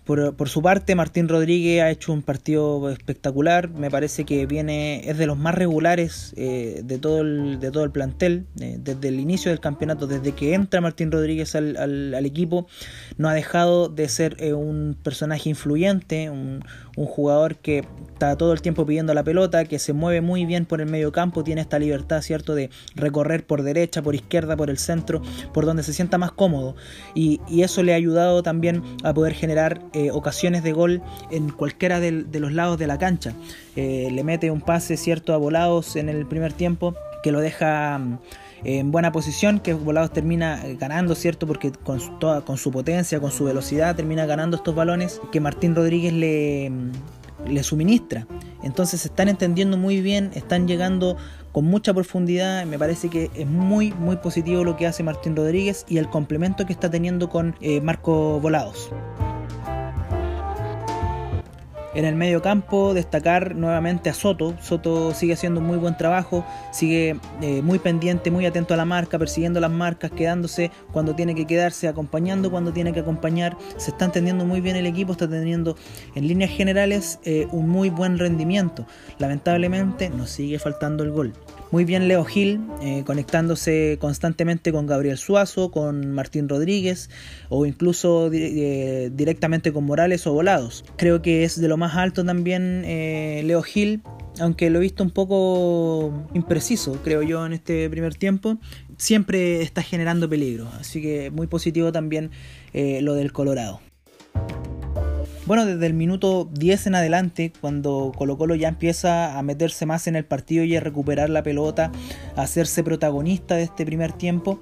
Por, 0.06 0.48
su 0.48 0.62
parte, 0.62 0.94
Martín 0.94 1.28
Rodríguez 1.28 1.82
ha 1.82 1.90
hecho 1.90 2.12
un 2.12 2.22
partido 2.22 2.90
espectacular. 2.90 3.70
Me 3.70 3.90
parece 3.90 4.24
que 4.24 4.46
viene, 4.46 5.10
es 5.10 5.18
de 5.18 5.26
los 5.26 5.36
más 5.36 5.56
regulares 5.56 6.32
eh, 6.36 6.82
de, 6.84 6.98
todo 6.98 7.22
el, 7.22 7.58
de 7.58 7.72
todo 7.72 7.82
el 7.82 7.90
plantel. 7.90 8.46
Eh, 8.60 8.78
desde 8.78 9.08
el 9.08 9.18
inicio 9.18 9.50
del 9.50 9.58
campeonato, 9.58 10.06
desde 10.06 10.30
que 10.30 10.54
entra 10.54 10.80
Martín 10.80 11.10
Rodríguez 11.10 11.56
al, 11.56 11.76
al, 11.76 12.24
equipo, 12.24 12.68
no 13.18 13.28
ha 13.28 13.34
dejado 13.34 13.88
de 13.88 14.08
ser 14.08 14.36
eh, 14.38 14.52
un 14.52 14.96
personaje 15.02 15.48
influyente, 15.48 16.30
un 16.96 17.06
jugador 17.06 17.56
que 17.56 17.84
está 18.12 18.36
todo 18.36 18.54
el 18.54 18.62
tiempo 18.62 18.86
pidiendo 18.86 19.12
la 19.14 19.22
pelota, 19.22 19.66
que 19.66 19.78
se 19.78 19.92
mueve 19.92 20.22
muy 20.22 20.46
bien 20.46 20.64
por 20.64 20.80
el 20.80 20.88
medio 20.90 21.12
campo, 21.12 21.44
tiene 21.44 21.60
esta 21.60 21.78
libertad, 21.78 22.22
¿cierto?, 22.22 22.54
de 22.54 22.70
recorrer 22.94 23.46
por 23.46 23.62
derecha, 23.62 24.02
por 24.02 24.14
izquierda, 24.14 24.56
por 24.56 24.70
el 24.70 24.78
centro, 24.78 25.20
por 25.52 25.66
donde 25.66 25.82
se 25.82 25.92
sienta 25.92 26.16
más 26.18 26.32
cómodo. 26.32 26.74
Y, 27.14 27.40
eso 27.66 27.82
le 27.82 27.92
ha 27.92 27.96
ayudado 27.96 28.42
también 28.42 28.82
a 29.02 29.12
poder 29.12 29.34
generar 29.34 29.80
eh, 29.92 30.10
ocasiones 30.12 30.62
de 30.62 30.72
gol 30.72 31.02
en 31.30 31.50
cualquiera 31.50 32.00
de, 32.00 32.12
los 32.12 32.52
lados 32.52 32.78
de 32.78 32.86
la 32.86 32.96
cancha. 32.96 33.34
Eh, 33.74 34.08
le 34.12 34.24
mete 34.24 34.50
un 34.50 34.60
pase, 34.60 34.96
¿cierto?, 34.96 35.34
a 35.34 35.36
volados 35.36 35.96
en 35.96 36.08
el 36.08 36.26
primer 36.26 36.52
tiempo, 36.52 36.94
que 37.22 37.32
lo 37.32 37.40
deja 37.40 37.98
mm, 37.98 38.18
en 38.64 38.90
buena 38.90 39.12
posición, 39.12 39.60
que 39.60 39.74
Volados 39.74 40.12
termina 40.12 40.62
ganando, 40.78 41.14
¿cierto? 41.14 41.46
Porque 41.46 41.72
con 41.72 42.00
su, 42.00 42.10
toda, 42.18 42.42
con 42.42 42.56
su 42.56 42.70
potencia, 42.70 43.20
con 43.20 43.30
su 43.30 43.44
velocidad, 43.44 43.96
termina 43.96 44.26
ganando 44.26 44.56
estos 44.56 44.74
balones 44.74 45.20
que 45.32 45.40
Martín 45.40 45.74
Rodríguez 45.74 46.12
le, 46.12 46.72
le 47.48 47.62
suministra. 47.62 48.26
Entonces 48.62 49.02
se 49.02 49.08
están 49.08 49.28
entendiendo 49.28 49.76
muy 49.76 50.00
bien, 50.00 50.30
están 50.34 50.66
llegando 50.66 51.16
con 51.52 51.64
mucha 51.64 51.94
profundidad. 51.94 52.66
Me 52.66 52.78
parece 52.78 53.08
que 53.08 53.30
es 53.34 53.46
muy, 53.46 53.92
muy 53.92 54.16
positivo 54.16 54.64
lo 54.64 54.76
que 54.76 54.86
hace 54.86 55.02
Martín 55.02 55.36
Rodríguez 55.36 55.84
y 55.88 55.98
el 55.98 56.08
complemento 56.08 56.66
que 56.66 56.72
está 56.72 56.90
teniendo 56.90 57.28
con 57.28 57.54
eh, 57.60 57.80
Marco 57.80 58.40
Volados. 58.40 58.90
En 61.96 62.04
el 62.04 62.14
medio 62.14 62.42
campo, 62.42 62.92
destacar 62.92 63.56
nuevamente 63.56 64.10
a 64.10 64.12
Soto. 64.12 64.54
Soto 64.60 65.14
sigue 65.14 65.32
haciendo 65.32 65.60
un 65.60 65.66
muy 65.66 65.78
buen 65.78 65.96
trabajo, 65.96 66.44
sigue 66.70 67.16
eh, 67.40 67.62
muy 67.62 67.78
pendiente, 67.78 68.30
muy 68.30 68.44
atento 68.44 68.74
a 68.74 68.76
la 68.76 68.84
marca, 68.84 69.18
persiguiendo 69.18 69.60
las 69.60 69.70
marcas, 69.70 70.10
quedándose 70.10 70.70
cuando 70.92 71.14
tiene 71.14 71.34
que 71.34 71.46
quedarse, 71.46 71.88
acompañando 71.88 72.50
cuando 72.50 72.70
tiene 72.70 72.92
que 72.92 73.00
acompañar. 73.00 73.56
Se 73.78 73.92
está 73.92 74.04
entendiendo 74.04 74.44
muy 74.44 74.60
bien 74.60 74.76
el 74.76 74.84
equipo, 74.84 75.12
está 75.12 75.26
teniendo 75.26 75.74
en 76.14 76.28
líneas 76.28 76.50
generales 76.50 77.18
eh, 77.24 77.48
un 77.50 77.66
muy 77.66 77.88
buen 77.88 78.18
rendimiento. 78.18 78.84
Lamentablemente 79.16 80.10
nos 80.10 80.28
sigue 80.28 80.58
faltando 80.58 81.02
el 81.02 81.12
gol. 81.12 81.32
Muy 81.76 81.84
bien 81.84 82.08
Leo 82.08 82.24
Gil, 82.24 82.62
eh, 82.80 83.02
conectándose 83.04 83.98
constantemente 84.00 84.72
con 84.72 84.86
Gabriel 84.86 85.18
Suazo, 85.18 85.70
con 85.70 86.10
Martín 86.10 86.48
Rodríguez 86.48 87.10
o 87.50 87.66
incluso 87.66 88.30
eh, 88.32 89.10
directamente 89.12 89.74
con 89.74 89.84
Morales 89.84 90.26
o 90.26 90.32
Volados. 90.32 90.86
Creo 90.96 91.20
que 91.20 91.44
es 91.44 91.60
de 91.60 91.68
lo 91.68 91.76
más 91.76 91.94
alto 91.94 92.24
también 92.24 92.82
eh, 92.86 93.42
Leo 93.44 93.60
Gil, 93.60 94.00
aunque 94.40 94.70
lo 94.70 94.78
he 94.78 94.82
visto 94.84 95.04
un 95.04 95.10
poco 95.10 96.26
impreciso, 96.32 96.98
creo 97.04 97.20
yo, 97.20 97.44
en 97.44 97.52
este 97.52 97.90
primer 97.90 98.14
tiempo. 98.14 98.56
Siempre 98.96 99.60
está 99.60 99.82
generando 99.82 100.30
peligro, 100.30 100.70
así 100.80 101.02
que 101.02 101.30
muy 101.30 101.46
positivo 101.46 101.92
también 101.92 102.30
lo 102.72 103.12
del 103.12 103.32
Colorado. 103.34 103.85
Bueno, 105.46 105.64
desde 105.64 105.86
el 105.86 105.94
minuto 105.94 106.48
10 106.54 106.88
en 106.88 106.96
adelante, 106.96 107.52
cuando 107.60 108.10
Colo 108.18 108.36
Colo 108.36 108.56
ya 108.56 108.66
empieza 108.66 109.38
a 109.38 109.42
meterse 109.44 109.86
más 109.86 110.08
en 110.08 110.16
el 110.16 110.24
partido 110.24 110.64
y 110.64 110.74
a 110.74 110.80
recuperar 110.80 111.30
la 111.30 111.44
pelota, 111.44 111.92
a 112.34 112.42
hacerse 112.42 112.82
protagonista 112.82 113.54
de 113.54 113.62
este 113.62 113.86
primer 113.86 114.12
tiempo, 114.12 114.60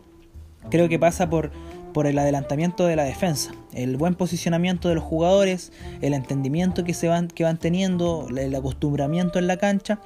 creo 0.71 0.91
que 0.91 0.99
pasa 0.99 1.31
por, 1.31 1.53
por 1.95 2.07
el 2.07 2.19
adelantamiento 2.19 2.85
de 2.85 2.97
la 2.97 3.05
defensa, 3.05 3.55
el 3.73 3.97
buen 3.97 4.15
posicionamiento 4.15 4.91
de 4.91 4.97
los 4.97 5.05
jugadores, 5.05 5.73
el 6.03 6.13
entendimiento 6.13 6.85
que, 6.85 6.93
se 6.93 7.09
van, 7.09 7.29
que 7.29 7.45
van 7.45 7.57
teniendo, 7.57 8.29
el 8.37 8.55
acostumbramiento 8.55 9.39
en 9.39 9.47
la 9.47 9.57
cancha. 9.57 10.01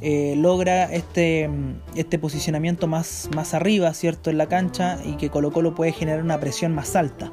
Eh, 0.00 0.34
logra 0.36 0.92
este, 0.92 1.48
este 1.94 2.18
posicionamiento 2.18 2.88
más, 2.88 3.28
más 3.34 3.54
arriba, 3.54 3.94
¿cierto? 3.94 4.30
En 4.30 4.38
la 4.38 4.46
cancha 4.46 4.98
y 5.04 5.12
que 5.16 5.30
Colo 5.30 5.52
Colo 5.52 5.76
puede 5.76 5.92
generar 5.92 6.24
una 6.24 6.40
presión 6.40 6.74
más 6.74 6.96
alta. 6.96 7.30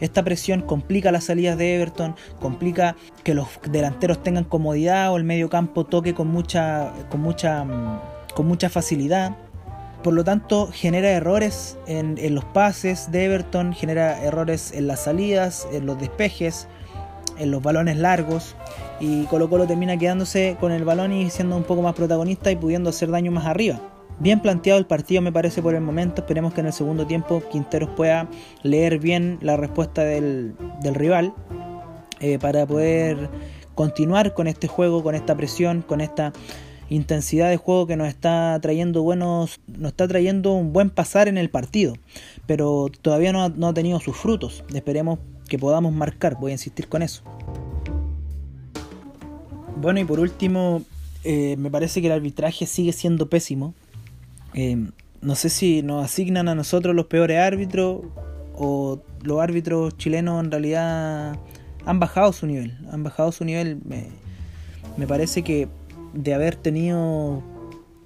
Esta 0.00 0.22
presión 0.22 0.62
complica 0.62 1.12
las 1.12 1.24
salidas 1.24 1.58
de 1.58 1.76
Everton, 1.76 2.16
complica 2.40 2.96
que 3.22 3.34
los 3.34 3.48
delanteros 3.70 4.22
tengan 4.22 4.44
comodidad 4.44 5.12
o 5.12 5.16
el 5.16 5.24
medio 5.24 5.50
campo 5.50 5.84
toque 5.84 6.14
con 6.14 6.28
mucha, 6.28 6.92
con 7.10 7.20
mucha, 7.20 7.64
mm, 7.64 8.00
con 8.34 8.46
mucha 8.46 8.68
facilidad. 8.70 9.36
Por 10.02 10.14
lo 10.14 10.24
tanto, 10.24 10.70
genera 10.72 11.10
errores 11.10 11.76
en, 11.86 12.16
en 12.16 12.34
los 12.34 12.44
pases 12.46 13.12
de 13.12 13.26
Everton, 13.26 13.74
genera 13.74 14.22
errores 14.24 14.72
en 14.72 14.86
las 14.86 15.00
salidas, 15.00 15.68
en 15.72 15.84
los 15.84 16.00
despejes, 16.00 16.66
en 17.38 17.50
los 17.50 17.62
balones 17.62 17.98
largos. 17.98 18.56
Y 18.98 19.24
Colo 19.24 19.50
Colo 19.50 19.66
termina 19.66 19.98
quedándose 19.98 20.56
con 20.58 20.72
el 20.72 20.84
balón 20.84 21.12
y 21.12 21.28
siendo 21.28 21.56
un 21.56 21.64
poco 21.64 21.82
más 21.82 21.94
protagonista 21.94 22.50
y 22.50 22.56
pudiendo 22.56 22.88
hacer 22.90 23.10
daño 23.10 23.30
más 23.30 23.44
arriba. 23.44 23.80
Bien 24.20 24.40
planteado 24.40 24.78
el 24.78 24.84
partido 24.84 25.22
me 25.22 25.32
parece 25.32 25.62
por 25.62 25.74
el 25.74 25.80
momento. 25.80 26.20
Esperemos 26.20 26.52
que 26.52 26.60
en 26.60 26.66
el 26.66 26.74
segundo 26.74 27.06
tiempo 27.06 27.42
Quinteros 27.50 27.88
pueda 27.96 28.28
leer 28.62 28.98
bien 28.98 29.38
la 29.40 29.56
respuesta 29.56 30.04
del, 30.04 30.54
rival 30.82 31.32
eh, 32.20 32.38
para 32.38 32.66
poder 32.66 33.30
continuar 33.74 34.34
con 34.34 34.46
este 34.46 34.68
juego, 34.68 35.02
con 35.02 35.14
esta 35.14 35.34
presión, 35.34 35.80
con 35.80 36.02
esta 36.02 36.34
intensidad 36.90 37.48
de 37.48 37.56
juego 37.56 37.86
que 37.86 37.96
nos 37.96 38.08
está 38.08 38.58
trayendo 38.60 39.02
buenos, 39.02 39.58
nos 39.66 39.92
está 39.92 40.06
trayendo 40.06 40.52
un 40.52 40.74
buen 40.74 40.90
pasar 40.90 41.26
en 41.26 41.38
el 41.38 41.48
partido, 41.48 41.94
pero 42.46 42.88
todavía 43.00 43.32
no 43.32 43.68
ha, 43.68 43.72
tenido 43.72 44.00
sus 44.00 44.18
frutos. 44.18 44.64
Esperemos 44.74 45.18
que 45.48 45.58
podamos 45.58 45.94
marcar, 45.94 46.36
voy 46.38 46.50
a 46.50 46.54
insistir 46.54 46.88
con 46.88 47.00
eso. 47.00 47.22
Bueno, 49.80 49.98
y 49.98 50.04
por 50.04 50.20
último, 50.20 50.82
eh, 51.24 51.56
me 51.56 51.70
parece 51.70 52.02
que 52.02 52.08
el 52.08 52.12
arbitraje 52.12 52.66
sigue 52.66 52.92
siendo 52.92 53.30
pésimo. 53.30 53.72
Eh, 54.54 54.76
no 55.20 55.34
sé 55.34 55.48
si 55.48 55.82
nos 55.82 56.04
asignan 56.04 56.48
a 56.48 56.54
nosotros 56.54 56.94
los 56.94 57.06
peores 57.06 57.38
árbitros 57.38 58.02
o 58.54 59.00
los 59.22 59.40
árbitros 59.40 59.96
chilenos 59.96 60.42
en 60.42 60.50
realidad 60.50 61.36
han 61.84 62.00
bajado 62.00 62.32
su 62.32 62.46
nivel. 62.46 62.78
Han 62.90 63.02
bajado 63.02 63.32
su 63.32 63.44
nivel. 63.44 63.80
Me, 63.84 64.08
me 64.96 65.06
parece 65.06 65.42
que 65.42 65.68
de 66.14 66.34
haber 66.34 66.56
tenido 66.56 67.42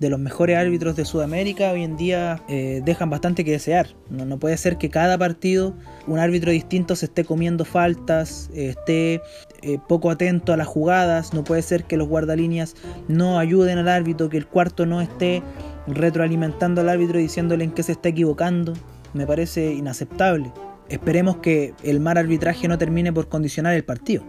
de 0.01 0.11
los 0.11 0.19
mejores 0.19 0.59
árbitros 0.59 0.97
de 0.97 1.05
Sudamérica 1.05 1.71
hoy 1.71 1.83
en 1.83 1.97
día 1.97 2.43
eh, 2.49 2.83
dejan 2.85 3.11
bastante 3.11 3.45
que 3.45 3.53
desear. 3.53 3.89
No, 4.11 4.25
no, 4.25 4.39
puede 4.39 4.57
ser 4.57 4.77
que 4.77 4.91
cada 4.91 5.17
partido 5.17 5.75
un 6.07 6.19
árbitro 6.19 6.51
distinto 6.51 6.97
se 6.97 7.07
esté 7.07 7.25
comiendo 7.25 7.65
faltas, 7.65 8.51
esté 8.55 9.23
eh, 9.63 9.79
poco 9.89 10.11
atento 10.11 10.53
a 10.53 10.57
las 10.57 10.67
jugadas. 10.67 11.33
No 11.33 11.45
puede 11.45 11.63
ser 11.63 11.85
que 11.85 11.97
los 11.97 12.09
guardalíneas 12.09 12.75
no 13.09 13.39
ayuden 13.39 13.79
al 13.79 13.89
árbitro, 13.89 14.29
que 14.29 14.37
el 14.37 14.47
cuarto 14.47 14.85
no 14.85 15.01
esté 15.01 15.43
retroalimentando 15.87 16.81
al 16.81 16.89
árbitro 16.89 17.19
diciéndole 17.19 17.65
en 17.65 17.73
qué 17.73 17.83
se 17.83 17.93
está 17.93 18.09
equivocando. 18.09 18.73
Me 19.13 19.27
parece 19.27 19.73
inaceptable. 19.73 20.53
Esperemos 20.89 21.37
que 21.37 21.75
el 21.83 22.01
mal 22.01 22.19
arbitraje 22.19 22.69
no 22.69 22.79
termine 22.79 23.13
por 23.13 23.29
condicionar 23.29 23.75
el 23.75 23.85
partido. 23.85 24.25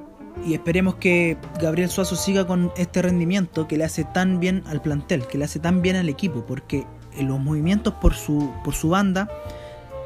Y 0.46 0.54
esperemos 0.54 0.96
que 0.96 1.38
Gabriel 1.62 1.90
Suazo 1.90 2.16
siga 2.16 2.46
con 2.46 2.72
este 2.78 3.02
rendimiento 3.02 3.68
que 3.68 3.78
le 3.78 3.86
hace 3.86 4.04
tan 4.04 4.40
bien 4.40 4.64
al 4.68 4.82
plantel, 4.82 5.26
que 5.28 5.38
le 5.38 5.46
hace 5.46 5.60
tan 5.60 5.82
bien 5.82 5.96
al 5.96 6.10
equipo, 6.10 6.46
porque 6.46 6.86
los 7.20 7.40
movimientos 7.40 7.94
por 7.96 8.14
su, 8.14 8.52
por 8.64 8.74
su 8.74 8.90
banda 8.90 9.30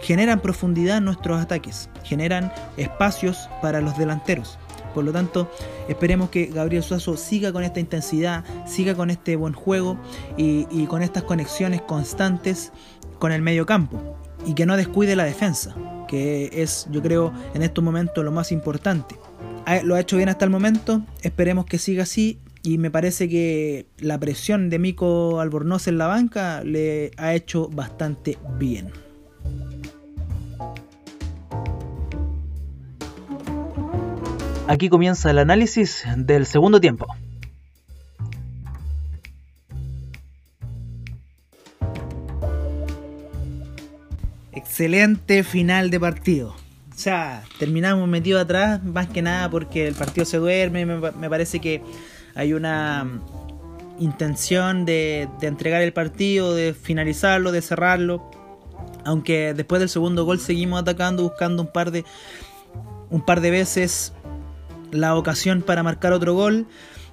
generan 0.01 0.39
profundidad 0.39 0.97
en 0.97 1.05
nuestros 1.05 1.41
ataques, 1.41 1.89
generan 2.03 2.53
espacios 2.77 3.49
para 3.61 3.81
los 3.81 3.97
delanteros. 3.97 4.57
Por 4.93 5.03
lo 5.03 5.11
tanto, 5.11 5.49
esperemos 5.87 6.29
que 6.29 6.47
Gabriel 6.47 6.83
Suazo 6.83 7.17
siga 7.17 7.51
con 7.51 7.63
esta 7.63 7.79
intensidad, 7.79 8.43
siga 8.65 8.95
con 8.95 9.09
este 9.09 9.35
buen 9.35 9.53
juego 9.53 9.97
y, 10.37 10.85
con 10.87 11.01
estas 11.01 11.23
conexiones 11.23 11.81
constantes 11.81 12.71
con 13.19 13.31
el 13.31 13.41
medio 13.41 13.65
campo 13.65 14.17
y 14.45 14.53
que 14.53 14.65
no 14.65 14.77
descuide 14.77 15.15
la 15.15 15.25
defensa, 15.25 15.75
que 16.07 16.49
es, 16.53 16.87
yo 16.89 17.01
creo, 17.01 17.33
en 17.53 17.61
estos 17.61 17.83
momentos 17.83 18.23
lo 18.23 18.31
más 18.31 18.51
importante. 18.51 19.15
Lo 19.83 19.95
ha 19.95 19.99
hecho 19.99 20.17
bien 20.17 20.29
hasta 20.29 20.45
el 20.45 20.51
momento, 20.51 21.03
esperemos 21.21 21.65
que 21.65 21.77
siga 21.77 22.03
así 22.03 22.39
y 22.63 22.77
me 22.77 22.89
parece 22.89 23.29
que 23.29 23.85
la 23.99 24.19
presión 24.19 24.69
de 24.69 24.79
Mico 24.79 25.39
Albornoz 25.39 25.87
en 25.87 25.97
la 25.97 26.07
banca 26.07 26.63
le 26.63 27.11
ha 27.17 27.35
hecho 27.35 27.69
bastante 27.69 28.37
bien. 28.57 28.91
Aquí 34.69 34.87
comienza 34.87 35.31
el 35.31 35.39
análisis 35.39 36.03
del 36.15 36.45
segundo 36.45 36.79
tiempo. 36.79 37.07
Excelente 44.51 45.43
final 45.43 45.89
de 45.89 45.99
partido. 45.99 46.49
O 46.95 46.97
sea, 46.97 47.41
terminamos 47.57 48.07
metidos 48.07 48.43
atrás 48.43 48.83
más 48.83 49.07
que 49.07 49.23
nada 49.23 49.49
porque 49.49 49.87
el 49.87 49.95
partido 49.95 50.23
se 50.23 50.37
duerme. 50.37 50.85
Me, 50.85 51.29
parece 51.31 51.59
que 51.59 51.81
hay 52.35 52.53
una 52.53 53.07
intención 53.97 54.85
de, 54.85 55.27
de, 55.39 55.47
entregar 55.47 55.81
el 55.81 55.93
partido, 55.93 56.53
de 56.53 56.75
finalizarlo, 56.75 57.51
de 57.51 57.63
cerrarlo. 57.63 58.29
Aunque 59.03 59.55
después 59.55 59.79
del 59.79 59.89
segundo 59.89 60.25
gol 60.25 60.39
seguimos 60.39 60.79
atacando, 60.79 61.23
buscando 61.23 61.63
un 61.63 61.71
par 61.71 61.89
de, 61.89 62.05
un 63.09 63.25
par 63.25 63.41
de 63.41 63.49
veces 63.49 64.13
la 64.91 65.15
ocasión 65.15 65.61
para 65.61 65.83
marcar 65.83 66.13
otro 66.13 66.33
gol. 66.33 66.67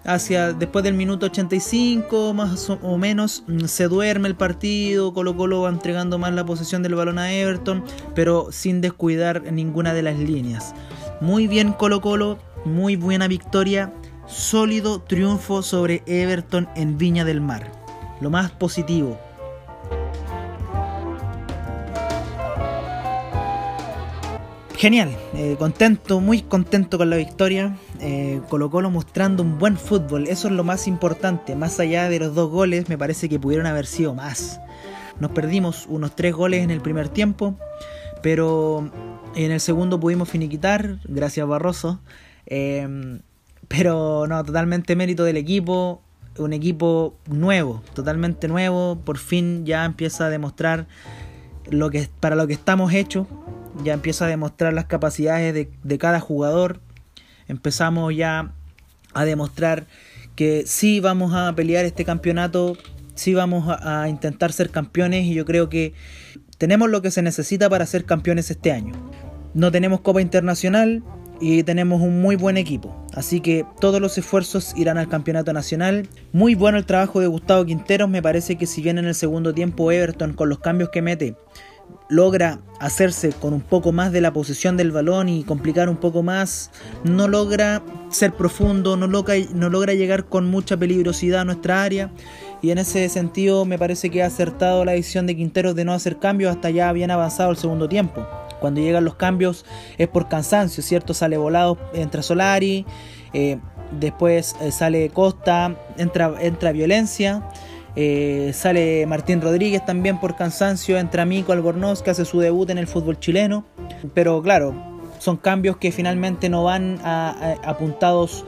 Hacia 0.05 0.53
después 0.53 0.85
del 0.85 0.95
minuto 0.95 1.27
85 1.27 2.33
más 2.33 2.71
o 2.71 2.97
menos 2.97 3.43
se 3.67 3.89
duerme 3.89 4.29
el 4.29 4.37
partido, 4.37 5.13
Colo 5.13 5.37
Colo 5.37 5.63
va 5.63 5.69
entregando 5.69 6.17
más 6.17 6.33
la 6.33 6.47
posesión 6.47 6.85
del 6.85 6.95
balón 6.95 7.19
a 7.19 7.33
Everton, 7.33 7.85
pero 8.15 8.53
sin 8.53 8.81
descuidar 8.81 9.53
ninguna 9.53 9.95
de 9.95 10.03
las 10.03 10.17
líneas. 10.17 10.75
Muy 11.21 11.49
bien 11.49 11.73
Colo 11.73 12.01
Colo, 12.01 12.39
muy 12.65 12.95
buena 12.95 13.27
victoria, 13.27 13.93
sólido 14.29 15.01
triunfo 15.01 15.63
sobre 15.63 16.05
Everton 16.07 16.69
en 16.77 16.99
Viña 16.99 17.25
del 17.25 17.41
Mar. 17.41 17.73
Lo 18.21 18.31
más 18.31 18.53
positivo, 18.53 19.19
Genial, 24.77 25.09
eh, 25.35 25.57
contento, 25.59 26.21
muy 26.21 26.43
contento 26.43 26.99
con 26.99 27.09
la 27.09 27.17
victoria. 27.17 27.79
Eh, 28.01 28.43
mostrando 28.91 29.43
un 29.43 29.59
buen 29.59 29.79
fútbol, 29.79 30.29
eso 30.29 30.49
es 30.49 30.55
lo 30.55 30.65
más 30.65 30.87
importante. 30.87 31.57
Más 31.57 31.81
allá 31.81 32.11
de 32.11 32.19
los 32.19 32.35
dos 32.35 32.51
goles, 32.51 32.91
me 32.91 32.99
parece 32.99 33.31
que 33.31 33.41
pudieron 33.41 33.67
haber 33.67 33.87
sido 33.87 34.15
más. 34.15 34.61
Nos 35.19 35.31
perdimos 35.31 35.87
unos 35.89 36.15
tres 36.15 36.35
goles 36.35 36.63
en 36.63 36.71
el 36.71 36.83
primer 36.83 37.09
tiempo, 37.09 37.57
pero 38.23 38.91
en 39.35 39.51
el 39.51 39.61
segundo 39.61 39.99
pudimos 39.99 40.29
finiquitar, 40.29 40.99
gracias 41.05 41.49
Barroso. 41.49 42.01
Em, 42.45 43.21
Pero 43.69 44.27
no, 44.29 44.45
totalmente 44.45 44.95
mérito 44.95 45.25
del 45.25 45.39
equipo, 45.39 46.03
un 46.39 46.53
equipo 46.53 47.17
nuevo, 47.29 47.83
totalmente 47.95 48.47
nuevo, 48.47 48.97
por 49.05 49.19
fin 49.19 49.65
ya 49.65 49.85
empieza 49.85 50.27
a 50.27 50.31
demostrar 50.31 50.87
lo 51.71 51.91
que 51.91 52.09
para 52.21 52.37
lo 52.37 52.47
que 52.47 52.53
estamos 52.53 52.93
hechos, 52.93 53.27
ya 53.83 53.93
empieza 53.93 54.27
a 54.27 54.29
demostrar 54.29 54.73
las 54.73 54.87
capacidades 54.87 55.69
de, 55.83 55.99
cada 55.99 56.21
jugador, 56.21 56.81
empezamos 57.49 58.15
ya 58.15 58.53
a 59.15 59.25
demostrar 59.25 59.87
que 60.35 60.65
sí 60.67 61.01
vamos 61.01 61.35
a 61.35 61.55
pelear 61.55 61.85
este 61.85 62.05
campeonato, 62.05 62.77
sí 63.15 63.35
vamos 63.35 63.69
a, 63.69 64.03
a 64.03 64.09
intentar 64.09 64.53
ser 64.53 64.71
campeones 64.71 65.25
y 65.25 65.35
yo 65.35 65.45
creo 65.45 65.69
que 65.69 65.95
tenemos 66.59 66.91
lo 66.91 67.03
que 67.03 67.11
se 67.11 67.23
necesita 67.23 67.71
para 67.71 67.87
ser 67.87 68.05
campeones 68.05 68.51
este 68.51 68.73
año. 68.73 68.93
No 69.55 69.73
tenemos 69.73 70.01
Copa 70.01 70.21
Internacional, 70.21 71.03
y 71.41 71.63
tenemos 71.63 72.01
un 72.01 72.21
muy 72.21 72.37
buen 72.37 72.57
equipo. 72.57 72.95
Así 73.15 73.41
que 73.41 73.65
todos 73.81 74.01
los 74.01 74.17
esfuerzos 74.19 74.73
irán 74.77 74.99
al 74.99 75.09
campeonato 75.09 75.53
nacional. 75.53 76.09
Muy 76.33 76.55
bueno 76.55 76.79
el 76.79 76.87
trabajo 76.87 77.21
de 77.21 77.27
Gustavo 77.27 77.65
Quinteros. 77.65 78.09
Me 78.09 78.23
parece 78.23 78.57
que 78.57 78.67
si 78.67 78.83
bien 78.83 78.99
en 78.99 79.07
el 79.07 79.15
segundo 79.15 79.53
tiempo 79.53 79.91
Everton 79.93 80.33
con 80.33 80.49
los 80.49 80.59
cambios 80.61 80.91
que 80.91 81.03
mete 81.03 81.35
logra 82.09 82.61
hacerse 82.79 83.31
con 83.33 83.53
un 83.53 83.61
poco 83.61 83.93
más 83.93 84.13
de 84.13 84.21
la 84.21 84.33
posesión 84.33 84.77
del 84.77 84.93
balón 84.93 85.29
y 85.29 85.45
complicar 85.45 85.89
un 85.89 85.97
poco 85.97 86.23
más, 86.23 86.71
no 87.05 87.27
logra 87.27 87.83
ser 88.11 88.33
profundo, 88.33 88.97
no 88.97 89.07
logra, 89.07 89.35
no 89.55 89.71
logra 89.71 89.95
llegar 89.95 90.27
con 90.27 90.47
mucha 90.47 90.77
peligrosidad 90.77 91.41
a 91.41 91.45
nuestra 91.45 91.83
área. 91.83 92.11
Y 92.63 92.71
en 92.71 92.79
ese 92.79 93.09
sentido 93.09 93.65
me 93.65 93.79
parece 93.79 94.11
que 94.11 94.23
ha 94.23 94.27
acertado 94.27 94.85
la 94.85 94.93
decisión 94.93 95.27
de 95.27 95.37
Quinteros 95.37 95.75
de 95.75 95.85
no 95.85 95.93
hacer 95.93 96.19
cambios 96.19 96.55
hasta 96.55 96.71
ya 96.71 96.93
bien 96.93 97.11
avanzado 97.11 97.51
el 97.51 97.57
segundo 97.57 97.89
tiempo. 97.89 98.27
Cuando 98.61 98.81
llegan 98.81 99.05
los 99.05 99.17
cambios 99.17 99.65
es 99.99 100.09
por 100.09 100.29
cansancio, 100.29 100.83
¿cierto? 100.83 101.13
Sale 101.13 101.37
volado, 101.37 101.79
entra 101.93 102.23
Solari, 102.23 102.87
eh, 103.33 103.59
después 103.93 104.57
eh, 104.61 104.73
sale 104.73 105.11
Costa, 105.11 105.77
entra, 105.99 106.35
entra 106.41 106.73
Violencia, 106.73 107.49
eh, 107.97 108.53
sale 108.55 109.07
Martín 109.07 109.41
Rodríguez 109.41 109.85
también 109.85 110.21
por 110.21 110.37
cansancio, 110.37 110.99
entra 110.99 111.25
Mico 111.25 111.53
Albornoz 111.53 112.03
que 112.03 112.11
hace 112.11 112.25
su 112.25 112.41
debut 112.41 112.71
en 112.71 112.79
el 112.79 112.87
fútbol 112.87 113.19
chileno. 113.19 113.65
Pero 114.15 114.43
claro, 114.43 114.75
son 115.19 115.37
cambios 115.39 115.79
que 115.79 115.91
finalmente 115.91 116.49
no 116.49 116.65
van 116.65 117.01
apuntados 117.03 118.45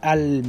al, 0.00 0.42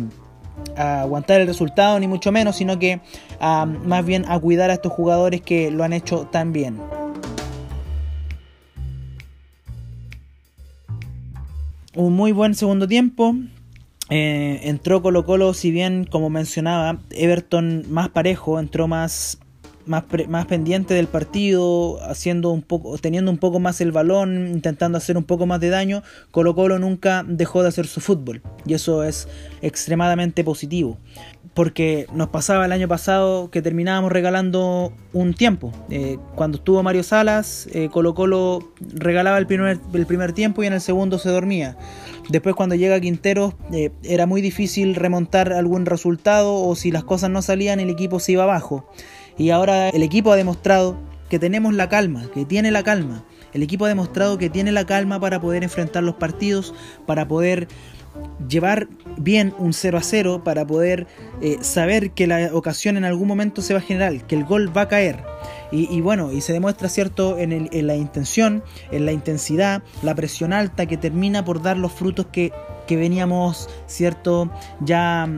a 0.75 1.01
aguantar 1.01 1.41
el 1.41 1.47
resultado, 1.47 1.99
ni 1.99 2.07
mucho 2.07 2.31
menos, 2.31 2.55
sino 2.55 2.79
que 2.79 3.01
más 3.39 4.05
bien 4.05 4.25
a 4.27 4.39
cuidar 4.39 4.69
a 4.69 4.73
estos 4.73 4.93
jugadores 4.93 5.41
que 5.41 5.69
lo 5.69 5.83
han 5.83 5.93
hecho 5.93 6.27
tan 6.31 6.53
bien. 6.53 6.77
un 11.99 12.15
muy 12.15 12.31
buen 12.31 12.55
segundo 12.55 12.87
tiempo. 12.87 13.35
Eh, 14.09 14.61
entró 14.63 15.01
Colo 15.01 15.25
Colo, 15.25 15.53
si 15.53 15.71
bien 15.71 16.05
como 16.05 16.29
mencionaba, 16.29 16.99
Everton 17.11 17.85
más 17.89 18.09
parejo, 18.09 18.59
entró 18.59 18.87
más, 18.87 19.37
más, 19.85 20.03
más, 20.27 20.45
pendiente 20.47 20.95
del 20.95 21.07
partido, 21.07 21.99
haciendo 22.03 22.49
un 22.49 22.63
poco, 22.63 22.97
teniendo 22.97 23.29
un 23.29 23.37
poco 23.37 23.59
más 23.59 23.81
el 23.81 23.91
balón, 23.91 24.47
intentando 24.47 24.97
hacer 24.97 25.15
un 25.15 25.25
poco 25.25 25.45
más 25.45 25.59
de 25.59 25.69
daño. 25.69 26.01
Colo 26.31 26.55
Colo 26.55 26.79
nunca 26.79 27.23
dejó 27.27 27.61
de 27.61 27.69
hacer 27.69 27.85
su 27.85 28.01
fútbol 28.01 28.41
y 28.65 28.73
eso 28.73 29.03
es 29.03 29.27
extremadamente 29.61 30.43
positivo 30.43 30.97
porque 31.53 32.07
nos 32.13 32.29
pasaba 32.29 32.65
el 32.65 32.71
año 32.71 32.87
pasado 32.87 33.49
que 33.51 33.61
terminábamos 33.61 34.11
regalando 34.11 34.93
un 35.13 35.33
tiempo. 35.33 35.71
Eh, 35.89 36.17
cuando 36.35 36.57
estuvo 36.57 36.81
Mario 36.83 37.03
Salas, 37.03 37.67
eh, 37.73 37.89
Colo 37.91 38.13
Colo 38.13 38.71
regalaba 38.93 39.37
el 39.37 39.47
primer, 39.47 39.79
el 39.93 40.05
primer 40.05 40.33
tiempo 40.33 40.63
y 40.63 40.67
en 40.67 40.73
el 40.73 40.81
segundo 40.81 41.19
se 41.19 41.29
dormía. 41.29 41.77
Después 42.29 42.55
cuando 42.55 42.75
llega 42.75 42.99
Quintero 42.99 43.55
eh, 43.73 43.91
era 44.03 44.25
muy 44.25 44.41
difícil 44.41 44.95
remontar 44.95 45.51
algún 45.51 45.85
resultado 45.85 46.53
o 46.53 46.75
si 46.75 46.91
las 46.91 47.03
cosas 47.03 47.29
no 47.29 47.41
salían 47.41 47.79
el 47.79 47.89
equipo 47.89 48.19
se 48.19 48.33
iba 48.33 48.43
abajo. 48.43 48.87
Y 49.37 49.49
ahora 49.49 49.89
el 49.89 50.03
equipo 50.03 50.31
ha 50.31 50.35
demostrado 50.35 50.97
que 51.29 51.39
tenemos 51.39 51.73
la 51.73 51.89
calma, 51.89 52.29
que 52.33 52.45
tiene 52.45 52.71
la 52.71 52.83
calma. 52.83 53.23
El 53.53 53.63
equipo 53.63 53.85
ha 53.85 53.87
demostrado 53.87 54.37
que 54.37 54.49
tiene 54.49 54.71
la 54.71 54.85
calma 54.85 55.19
para 55.19 55.39
poder 55.39 55.63
enfrentar 55.63 56.03
los 56.03 56.15
partidos, 56.15 56.73
para 57.05 57.27
poder 57.27 57.67
llevar 58.47 58.87
bien 59.17 59.53
un 59.57 59.73
0 59.73 59.97
a 59.97 60.03
0 60.03 60.43
para 60.43 60.65
poder 60.65 61.07
eh, 61.41 61.57
saber 61.61 62.11
que 62.11 62.27
la 62.27 62.49
ocasión 62.53 62.97
en 62.97 63.05
algún 63.05 63.27
momento 63.27 63.61
se 63.61 63.73
va 63.73 63.79
a 63.79 63.83
generar, 63.83 64.25
que 64.25 64.35
el 64.35 64.45
gol 64.45 64.75
va 64.75 64.81
a 64.81 64.87
caer. 64.87 65.23
Y, 65.71 66.01
bueno, 66.01 66.31
y 66.31 66.41
se 66.41 66.51
demuestra, 66.51 66.89
¿cierto?, 66.89 67.37
en, 67.37 67.51
en, 67.51 67.87
la 67.87 67.95
intención, 67.95 68.63
en 68.91 69.05
la 69.05 69.11
intensidad, 69.11 69.83
la 70.01 70.15
presión 70.15 70.51
alta 70.51 70.87
que 70.87 70.97
termina 70.97 71.45
por 71.45 71.61
dar 71.61 71.77
los 71.77 71.91
frutos 71.91 72.25
que, 72.31 72.51
que 72.87 72.95
veníamos, 72.95 73.69
¿cierto?, 73.85 74.49
ya 74.79 75.29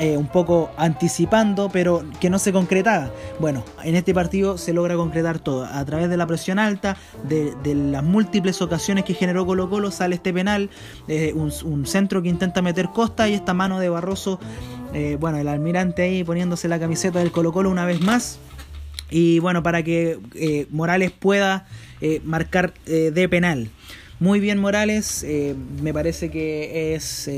eh, 0.00 0.16
un 0.16 0.26
poco 0.26 0.72
anticipando, 0.76 1.68
pero 1.68 2.04
que 2.20 2.28
no 2.28 2.40
se 2.40 2.52
concretaba. 2.52 3.12
Bueno, 3.38 3.64
en 3.84 3.94
este 3.94 4.12
partido 4.12 4.58
se 4.58 4.72
logra 4.72 4.96
concretar 4.96 5.38
todo. 5.38 5.64
A 5.64 5.84
través 5.84 6.10
de 6.10 6.16
la 6.16 6.26
presión 6.26 6.58
alta, 6.58 6.96
de, 7.28 7.54
las 7.74 8.02
múltiples 8.02 8.60
ocasiones 8.60 9.04
que 9.04 9.14
generó 9.14 9.46
Colo 9.46 9.70
Colo, 9.70 9.92
sale 9.92 10.16
este 10.16 10.32
penal, 10.32 10.68
eh, 11.06 11.32
un, 11.34 11.86
centro 11.86 12.22
que 12.22 12.28
intenta 12.28 12.60
meter 12.60 12.88
Costa 12.88 13.28
y 13.28 13.34
esta 13.34 13.54
mano 13.54 13.78
de 13.78 13.88
Barroso, 13.88 14.40
eh, 14.92 15.16
bueno, 15.20 15.38
el 15.38 15.46
almirante 15.46 16.02
ahí 16.02 16.24
poniéndose 16.24 16.66
la 16.66 16.80
camiseta 16.80 17.20
del 17.20 17.30
Colo 17.30 17.52
Colo 17.52 17.70
una 17.70 17.86
vez 17.86 18.00
más. 18.00 18.40
Y 19.10 19.38
bueno, 19.38 19.62
para 19.62 19.84
que 19.84 20.18
Morales 20.70 21.12
pueda 21.12 21.66
marcar 22.24 22.74
de 22.84 23.28
penal. 23.28 23.70
Muy 24.18 24.40
bien 24.40 24.58
Morales, 24.58 25.24
me 25.82 25.92
parece 25.92 26.30
que 26.30 26.94
es 26.94 27.28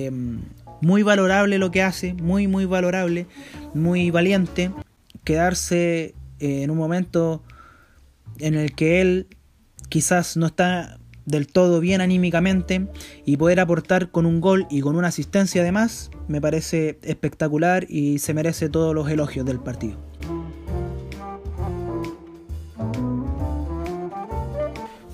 muy 0.80 1.02
valorable 1.02 1.58
lo 1.58 1.70
que 1.70 1.82
hace, 1.82 2.14
muy, 2.14 2.48
muy 2.48 2.64
valorable, 2.64 3.26
muy 3.74 4.10
valiente. 4.10 4.70
Quedarse 5.24 6.14
eh, 6.40 6.62
en 6.62 6.70
un 6.70 6.78
momento 6.78 7.42
en 8.38 8.54
el 8.54 8.74
que 8.74 9.00
él 9.00 9.28
quizás 9.88 10.36
no 10.36 10.46
está 10.46 10.98
del 11.24 11.48
todo 11.48 11.80
bien 11.80 12.00
anímicamente 12.00 12.86
y 13.24 13.36
poder 13.36 13.60
aportar 13.60 14.10
con 14.10 14.26
un 14.26 14.40
gol 14.40 14.66
y 14.70 14.80
con 14.80 14.96
una 14.96 15.08
asistencia 15.08 15.62
además 15.62 16.10
me 16.28 16.40
parece 16.40 16.98
espectacular 17.02 17.84
y 17.88 18.20
se 18.20 18.32
merece 18.32 18.68
todos 18.68 18.94
los 18.94 19.10
elogios 19.10 19.44
del 19.44 19.58
partido. 19.58 19.98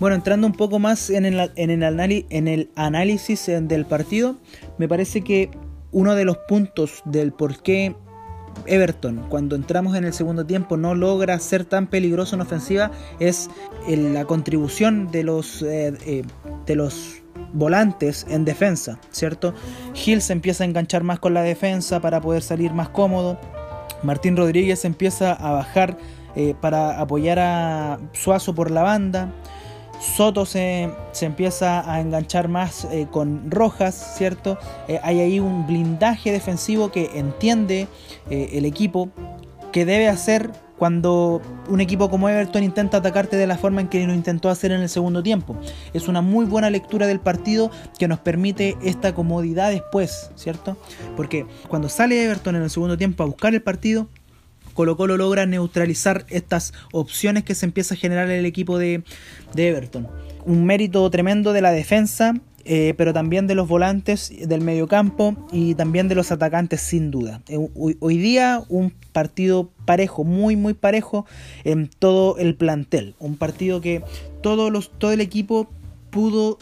Bueno, 0.02 0.16
entrando 0.16 0.48
un 0.48 0.52
poco 0.54 0.80
más 0.80 1.10
en 1.10 1.24
el, 1.26 2.70
análisis 2.74 3.46
del 3.46 3.86
partido, 3.86 4.34
me 4.76 4.88
parece 4.88 5.22
que 5.22 5.48
uno 5.92 6.16
de 6.16 6.24
los 6.24 6.38
puntos 6.48 7.02
del 7.04 7.32
por 7.32 7.62
qué 7.62 7.94
Everton, 8.66 9.24
cuando 9.28 9.54
entramos 9.54 9.94
en 9.94 10.02
el 10.02 10.12
segundo 10.12 10.44
tiempo, 10.44 10.76
no 10.76 10.96
logra 10.96 11.38
ser 11.38 11.64
tan 11.64 11.86
peligroso 11.86 12.34
en 12.34 12.40
ofensiva 12.40 12.90
es 13.20 13.48
la 13.86 14.24
contribución 14.24 15.08
de 15.12 15.22
los, 15.22 15.62
eh, 15.62 15.94
eh, 16.04 16.24
de 16.66 16.74
los 16.74 17.22
volantes 17.52 18.26
en 18.28 18.44
defensa, 18.44 18.98
¿cierto? 19.12 19.54
Gil 19.94 20.20
se 20.20 20.32
empieza 20.32 20.64
a 20.64 20.66
enganchar 20.66 21.04
más 21.04 21.20
con 21.20 21.32
la 21.32 21.42
defensa 21.42 22.00
para 22.00 22.20
poder 22.20 22.42
salir 22.42 22.72
más 22.72 22.88
cómodo. 22.88 23.38
Martín 24.02 24.36
Rodríguez 24.36 24.84
empieza 24.84 25.32
a 25.32 25.52
bajar 25.52 25.96
eh, 26.34 26.56
para 26.60 27.00
apoyar 27.00 27.38
a 27.38 28.00
Suazo 28.14 28.52
por 28.52 28.72
la 28.72 28.82
banda. 28.82 29.32
Soto 30.02 30.46
se, 30.46 30.90
empieza 31.20 31.88
a 31.90 32.00
enganchar 32.00 32.48
más 32.48 32.86
eh, 32.90 33.06
con 33.08 33.50
Rojas, 33.50 34.16
¿cierto? 34.18 34.58
Eh, 34.88 34.98
hay 35.02 35.20
ahí 35.20 35.38
un 35.38 35.64
blindaje 35.64 36.32
defensivo 36.32 36.90
que 36.90 37.10
entiende 37.14 37.86
eh, 38.28 38.50
el 38.54 38.64
equipo 38.64 39.10
que 39.70 39.84
debe 39.84 40.08
hacer 40.08 40.50
cuando 40.76 41.40
un 41.68 41.80
equipo 41.80 42.10
como 42.10 42.28
Everton 42.28 42.64
intenta 42.64 42.96
atacarte 42.96 43.36
de 43.36 43.46
la 43.46 43.56
forma 43.56 43.80
en 43.80 43.88
que 43.88 44.04
lo 44.04 44.12
intentó 44.12 44.48
hacer 44.48 44.72
en 44.72 44.80
el 44.80 44.88
segundo 44.88 45.22
tiempo. 45.22 45.56
Es 45.94 46.08
una 46.08 46.20
muy 46.20 46.46
buena 46.46 46.68
lectura 46.68 47.06
del 47.06 47.20
partido 47.20 47.70
que 47.96 48.08
nos 48.08 48.18
permite 48.18 48.76
esta 48.82 49.14
comodidad 49.14 49.70
después, 49.70 50.32
¿cierto? 50.34 50.76
Porque 51.16 51.46
cuando 51.68 51.88
sale 51.88 52.24
Everton 52.24 52.56
en 52.56 52.62
el 52.62 52.70
segundo 52.70 52.98
tiempo 52.98 53.22
a 53.22 53.26
buscar 53.26 53.54
el 53.54 53.62
partido, 53.62 54.08
Colo 54.72 54.96
Colo 54.96 55.16
logra 55.16 55.46
neutralizar 55.46 56.24
estas 56.28 56.72
opciones 56.92 57.44
que 57.44 57.54
se 57.54 57.66
empieza 57.66 57.94
a 57.94 57.96
generar 57.96 58.30
en 58.30 58.38
el 58.38 58.46
equipo 58.46 58.78
de, 58.78 59.02
Everton. 59.54 60.08
Un 60.44 60.64
mérito 60.64 61.08
tremendo 61.10 61.52
de 61.52 61.60
la 61.60 61.72
defensa, 61.72 62.34
eh, 62.64 62.94
pero 62.96 63.12
también 63.12 63.46
de 63.46 63.54
los 63.54 63.68
volantes 63.68 64.32
del 64.46 64.60
mediocampo 64.60 65.36
y 65.52 65.74
también 65.74 66.08
de 66.08 66.14
los 66.14 66.32
atacantes 66.32 66.80
sin 66.80 67.10
duda. 67.10 67.42
Eh, 67.48 67.58
hoy, 67.74 68.18
día 68.18 68.62
un 68.68 68.92
partido 69.12 69.70
parejo, 69.84 70.24
muy 70.24 70.56
muy 70.56 70.74
parejo 70.74 71.26
en 71.64 71.88
todo 71.88 72.36
el 72.38 72.54
plantel. 72.54 73.14
Un 73.18 73.36
partido 73.36 73.80
que 73.80 74.02
todos 74.42 74.70
los, 74.70 74.90
todo 74.98 75.12
el 75.12 75.20
equipo 75.20 75.68
pudo 76.10 76.58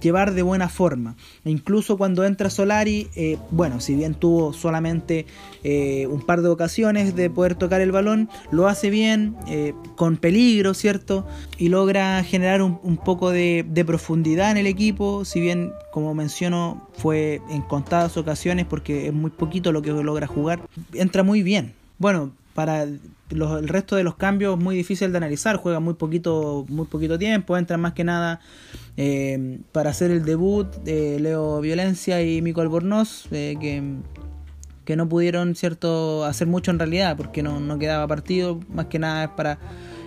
llevar 0.00 0.34
de 0.34 0.42
buena 0.42 0.68
forma. 0.68 1.16
E 1.44 1.50
incluso 1.50 1.96
cuando 1.96 2.24
entra 2.24 2.50
Solari, 2.50 3.08
eh, 3.16 3.38
bueno, 3.50 3.80
si 3.80 3.94
bien 3.94 4.14
tuvo 4.14 4.52
solamente 4.52 5.26
eh, 5.64 6.06
un 6.08 6.20
par 6.20 6.42
de 6.42 6.48
ocasiones 6.48 7.14
de 7.16 7.30
poder 7.30 7.54
tocar 7.54 7.80
el 7.80 7.92
balón, 7.92 8.28
lo 8.50 8.68
hace 8.68 8.90
bien, 8.90 9.36
eh, 9.48 9.74
con 9.96 10.16
peligro, 10.16 10.74
¿cierto? 10.74 11.26
Y 11.58 11.68
logra 11.68 12.22
generar 12.24 12.62
un, 12.62 12.96
poco 12.96 13.30
de, 13.30 13.64
de, 13.68 13.84
profundidad 13.84 14.50
en 14.50 14.56
el 14.56 14.66
equipo, 14.66 15.24
si 15.24 15.40
bien, 15.40 15.72
como 15.92 16.14
menciono, 16.14 16.88
fue 16.94 17.40
en 17.50 17.62
contadas 17.62 18.16
ocasiones 18.16 18.66
porque 18.66 19.08
es 19.08 19.12
muy 19.12 19.30
poquito 19.30 19.72
lo 19.72 19.82
que 19.82 19.90
logra 19.90 20.26
jugar, 20.26 20.60
entra 20.92 21.22
muy 21.22 21.42
bien. 21.42 21.74
Bueno, 21.98 22.32
para 22.56 22.84
el 22.84 23.68
resto 23.68 23.96
de 23.96 24.02
los 24.02 24.16
cambios 24.16 24.58
muy 24.58 24.74
difícil 24.76 25.12
de 25.12 25.18
analizar, 25.18 25.56
juega 25.56 25.78
muy 25.78 25.92
poquito, 25.92 26.64
muy 26.70 26.86
poquito 26.86 27.18
tiempo, 27.18 27.56
entra 27.58 27.76
más 27.76 27.92
que 27.92 28.02
nada 28.02 28.40
eh, 28.96 29.60
para 29.72 29.90
hacer 29.90 30.10
el 30.10 30.24
debut 30.24 30.66
de 30.76 31.20
Leo 31.20 31.60
Violencia 31.60 32.22
y 32.22 32.40
Mico 32.40 32.62
Albornoz, 32.62 33.26
eh, 33.30 33.56
que, 33.60 33.82
que, 34.86 34.96
no 34.96 35.06
pudieron 35.06 35.54
cierto 35.54 36.24
hacer 36.24 36.48
mucho 36.48 36.70
en 36.70 36.78
realidad, 36.78 37.14
porque 37.14 37.42
no, 37.42 37.60
no 37.60 37.78
quedaba 37.78 38.08
partido, 38.08 38.58
más 38.70 38.86
que 38.86 38.98
nada 38.98 39.24
es 39.24 39.30
para 39.36 39.58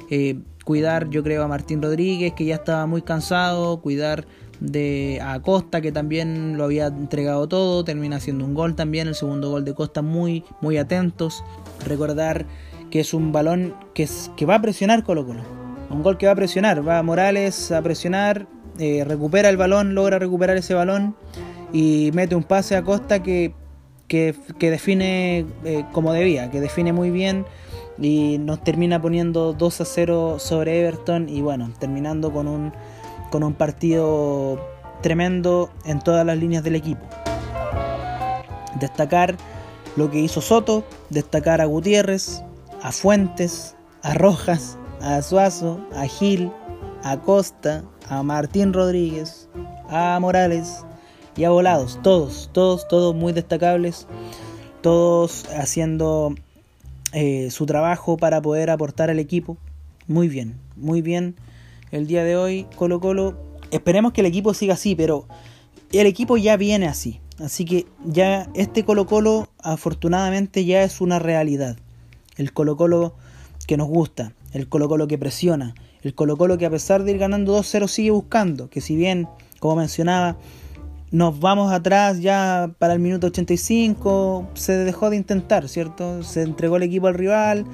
eh, 0.10 0.40
cuidar 0.66 1.12
yo 1.12 1.22
creo 1.22 1.44
a 1.44 1.48
Martín 1.48 1.84
Rodríguez, 1.84 2.34
que 2.34 2.46
ya 2.46 2.56
estaba 2.56 2.88
muy 2.88 3.04
cansado, 3.04 3.80
cuidar 3.80 4.26
de 4.60 5.20
a 5.24 5.40
Costa 5.40 5.82
que 5.82 5.92
también 5.92 6.58
lo 6.58 6.64
había 6.64 6.88
entregado 6.88 7.48
todo, 7.48 7.84
termina 7.84 8.16
haciendo 8.16 8.44
un 8.44 8.56
gol 8.56 8.76
también, 8.76 9.08
el 9.08 9.16
segundo 9.16 9.52
gol 9.52 9.64
de 9.66 9.74
Costa 9.76 10.02
muy 10.02 10.44
muy 10.62 10.78
atentos, 10.78 11.44
recordar 11.86 12.46
que 12.90 13.00
es 13.00 13.14
un 13.14 13.32
balón 13.32 13.76
que, 13.94 14.04
es, 14.04 14.32
que 14.36 14.46
va 14.46 14.56
a 14.56 14.62
presionar 14.62 15.04
Colo 15.04 15.26
Colo, 15.26 15.42
un 15.90 16.04
gol 16.04 16.18
que 16.18 16.26
va 16.26 16.34
a 16.34 16.36
presionar, 16.36 16.88
va 16.88 17.02
Morales 17.04 17.72
a 17.72 17.82
presionar, 17.82 18.48
eh, 18.80 19.04
recupera 19.06 19.50
el 19.50 19.58
balón, 19.58 19.96
logra 19.96 20.20
recuperar 20.20 20.58
ese 20.58 20.74
balón 20.74 21.16
y 21.72 22.12
mete 22.14 22.36
un 22.36 22.44
pase 22.44 22.76
a 22.76 22.84
Costa 22.84 23.22
que, 23.22 23.54
que, 24.08 24.34
define 24.60 25.46
eh, 25.64 25.86
como 25.92 26.14
debía, 26.14 26.50
que 26.50 26.60
define 26.60 26.94
muy 26.94 27.12
bien 27.12 27.46
y 28.02 28.38
nos 28.40 28.64
termina 28.64 29.02
poniendo 29.02 29.54
2 29.54 29.82
a 29.82 29.86
0 29.86 30.40
sobre 30.40 30.80
Everton 30.80 31.30
y 31.30 31.42
bueno, 31.42 31.72
terminando 31.80 32.32
con 32.32 32.48
un 32.48 32.72
con 33.30 33.44
un 33.44 33.54
partido 33.54 34.60
tremendo 35.02 35.70
en 35.86 36.00
todas 36.00 36.26
las 36.26 36.38
líneas 36.38 36.64
del 36.64 36.76
equipo. 36.76 37.06
Destacar 38.80 39.36
lo 39.96 40.10
que 40.10 40.20
hizo 40.20 40.42
Soto, 40.42 40.84
destacar 41.10 41.62
a 41.62 41.66
Gutiérrez, 41.66 42.44
a 42.82 42.92
Fuentes, 42.92 43.76
a 44.02 44.14
Rojas, 44.14 44.78
a 45.02 45.22
Suazo, 45.22 45.80
a 45.96 46.06
Gil, 46.06 46.52
a 47.04 47.20
Costa, 47.22 47.84
a 48.08 48.24
Martín 48.24 48.74
Rodríguez, 48.74 49.50
a 49.90 50.18
Morales 50.20 50.86
y 51.36 51.44
a 51.44 51.50
Volados. 51.50 52.00
Todos, 52.04 52.50
todos, 52.54 52.88
todos 52.88 53.16
muy 53.16 53.34
destacables. 53.34 54.08
Todos 54.82 55.46
haciendo 55.58 56.34
eh, 57.12 57.52
su 57.52 57.66
trabajo 57.66 58.18
para 58.18 58.42
poder 58.42 58.70
aportar 58.70 59.10
al 59.10 59.20
equipo. 59.20 59.58
Muy 60.08 60.28
bien, 60.28 60.60
muy 60.76 61.02
bien 61.02 61.36
el 61.92 62.08
día 62.08 62.24
de 62.24 62.38
hoy 62.38 62.66
Colo 62.76 63.00
Colo. 63.00 63.38
Esperemos 63.72 64.14
que 64.14 64.22
el 64.22 64.28
equipo 64.28 64.54
siga 64.54 64.76
así, 64.76 64.96
pero 64.96 65.28
el 65.92 66.08
equipo 66.08 66.38
ya 66.38 66.58
viene 66.58 66.88
así. 66.88 67.20
Así 67.40 67.66
que 67.66 67.88
ya 68.06 68.50
este 68.54 68.84
Colo 68.84 69.06
Colo 69.06 69.50
afortunadamente 69.64 70.66
ya 70.66 70.84
es 70.84 71.02
una 71.02 71.20
realidad. 71.20 71.78
El 72.38 72.52
Colo 72.54 72.76
Colo 72.76 73.16
que 73.66 73.78
nos 73.78 73.88
gusta, 73.88 74.34
el 74.52 74.68
Colo 74.68 74.90
Colo 74.90 75.08
que 75.08 75.18
presiona, 75.18 75.74
el 76.02 76.16
Colo 76.16 76.38
Colo 76.38 76.58
que 76.58 76.66
a 76.66 76.70
pesar 76.70 77.04
de 77.04 77.12
ir 77.12 77.18
ganando 77.18 77.58
2-0 77.58 77.88
sigue 77.88 78.12
buscando, 78.12 78.70
que 78.70 78.82
si 78.82 78.96
bien, 78.96 79.28
como 79.60 79.78
mencionaba, 79.78 80.38
nos 81.12 81.40
vamos 81.40 81.72
atrás 81.72 82.20
ya 82.20 82.72
para 82.78 82.94
el 82.94 83.00
minuto 83.00 83.28
85, 83.28 84.50
se 84.54 84.74
dejó 84.78 85.10
de 85.10 85.18
intentar, 85.18 85.68
¿cierto? 85.70 86.24
Se 86.24 86.42
entregó 86.44 86.78
el 86.78 86.84
equipo 86.84 87.08
al 87.08 87.16
rival, 87.16 87.66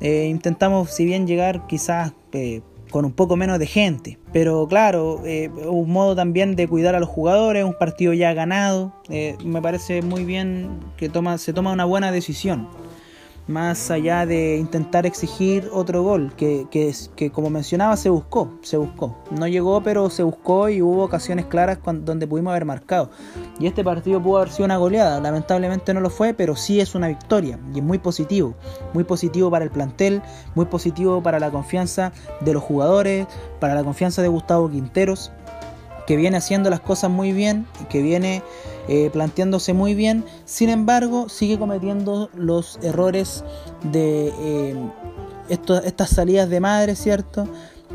eh, 0.00 0.26
intentamos 0.30 0.90
si 0.90 1.04
bien 1.04 1.26
llegar 1.26 1.66
quizás 1.66 2.12
eh, 2.32 2.62
con 2.90 3.04
un 3.04 3.12
poco 3.12 3.36
menos 3.36 3.58
de 3.58 3.66
gente. 3.66 4.18
Pero 4.32 4.66
claro, 4.68 5.22
eh, 5.24 5.48
un 5.48 5.90
modo 5.90 6.14
también 6.16 6.56
de 6.56 6.68
cuidar 6.68 6.94
a 6.94 7.00
los 7.00 7.08
jugadores, 7.08 7.64
un 7.64 7.74
partido 7.74 8.12
ya 8.12 8.32
ganado. 8.34 8.92
Eh, 9.08 9.36
me 9.44 9.62
parece 9.62 10.02
muy 10.02 10.24
bien 10.24 10.80
que 10.96 11.08
toma, 11.08 11.38
se 11.38 11.52
toma 11.52 11.72
una 11.72 11.84
buena 11.84 12.12
decisión 12.12 12.68
más 13.48 13.90
allá 13.90 14.26
de 14.26 14.58
intentar 14.58 15.06
exigir 15.06 15.68
otro 15.72 16.02
gol, 16.02 16.32
que, 16.36 16.66
que, 16.70 16.94
que, 17.16 17.30
como 17.30 17.50
mencionaba 17.50 17.96
se 17.96 18.10
buscó, 18.10 18.58
se 18.62 18.76
buscó. 18.76 19.16
No 19.30 19.48
llegó, 19.48 19.82
pero 19.82 20.10
se 20.10 20.22
buscó 20.22 20.68
y 20.68 20.82
hubo 20.82 21.04
ocasiones 21.04 21.46
claras 21.46 21.78
donde 21.82 22.26
pudimos 22.26 22.50
haber 22.50 22.66
marcado. 22.66 23.10
Y 23.58 23.66
este 23.66 23.82
partido 23.82 24.22
pudo 24.22 24.38
haber 24.38 24.50
sido 24.50 24.66
una 24.66 24.76
goleada, 24.76 25.20
lamentablemente 25.20 25.94
no 25.94 26.00
lo 26.00 26.10
fue, 26.10 26.34
pero 26.34 26.54
sí 26.54 26.80
es 26.80 26.94
una 26.94 27.08
victoria 27.08 27.58
y 27.74 27.78
es 27.78 27.84
muy 27.84 27.98
positivo. 27.98 28.54
Muy 28.92 29.04
positivo 29.04 29.50
para 29.50 29.64
el 29.64 29.70
plantel, 29.70 30.22
muy 30.54 30.66
positivo 30.66 31.22
para 31.22 31.40
la 31.40 31.50
confianza 31.50 32.12
de 32.40 32.52
los 32.52 32.62
jugadores, 32.62 33.26
para 33.60 33.74
la 33.74 33.82
confianza 33.82 34.20
de 34.22 34.28
Gustavo 34.28 34.68
Quinteros 34.70 35.32
que 36.08 36.16
viene 36.16 36.38
haciendo 36.38 36.70
las 36.70 36.80
cosas 36.80 37.10
muy 37.10 37.34
bien, 37.34 37.66
que 37.90 38.00
viene 38.00 38.42
eh, 38.88 39.10
planteándose 39.12 39.74
muy 39.74 39.94
bien, 39.94 40.24
sin 40.46 40.70
embargo 40.70 41.28
sigue 41.28 41.58
cometiendo 41.58 42.30
los 42.34 42.78
errores 42.82 43.44
de 43.92 44.32
eh, 44.40 44.74
estas 45.50 46.08
salidas 46.08 46.48
de 46.48 46.60
madre, 46.60 46.96
¿cierto? 46.96 47.46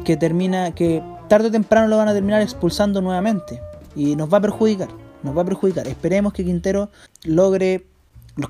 Que 0.05 0.15
termina, 0.15 0.75
que 0.75 1.01
tarde 1.27 1.47
o 1.47 1.51
temprano 1.51 1.87
lo 1.87 1.97
van 1.97 2.07
a 2.07 2.13
terminar 2.13 2.43
expulsando 2.43 3.01
nuevamente 3.01 3.59
y 3.95 4.15
nos 4.15 4.31
va 4.31 4.37
a 4.37 4.41
perjudicar, 4.41 4.89
nos 5.23 5.35
va 5.35 5.41
a 5.41 5.45
perjudicar. 5.45 5.87
Esperemos 5.87 6.33
que 6.33 6.45
Quintero 6.45 6.91
logre 7.23 7.87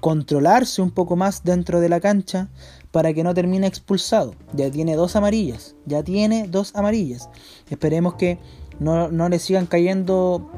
controlarse 0.02 0.82
un 0.82 0.92
poco 0.92 1.16
más 1.16 1.46
dentro 1.46 1.80
de 1.80 1.88
la 1.88 2.02
cancha 2.02 2.50
para 2.92 3.14
que 3.14 3.24
no 3.24 3.34
termine 3.34 3.68
expulsado. 3.68 4.36
Ya 4.54 4.70
tiene 4.70 4.98
dos 4.98 5.16
amarillas, 5.16 5.76
ya 5.86 6.04
tiene 6.04 6.48
dos 6.50 6.76
amarillas. 6.76 7.30
Esperemos 7.70 8.16
que 8.16 8.40
no, 8.80 9.10
no 9.10 9.30
le 9.30 9.40
sigan 9.40 9.66
cayendo 9.66 10.50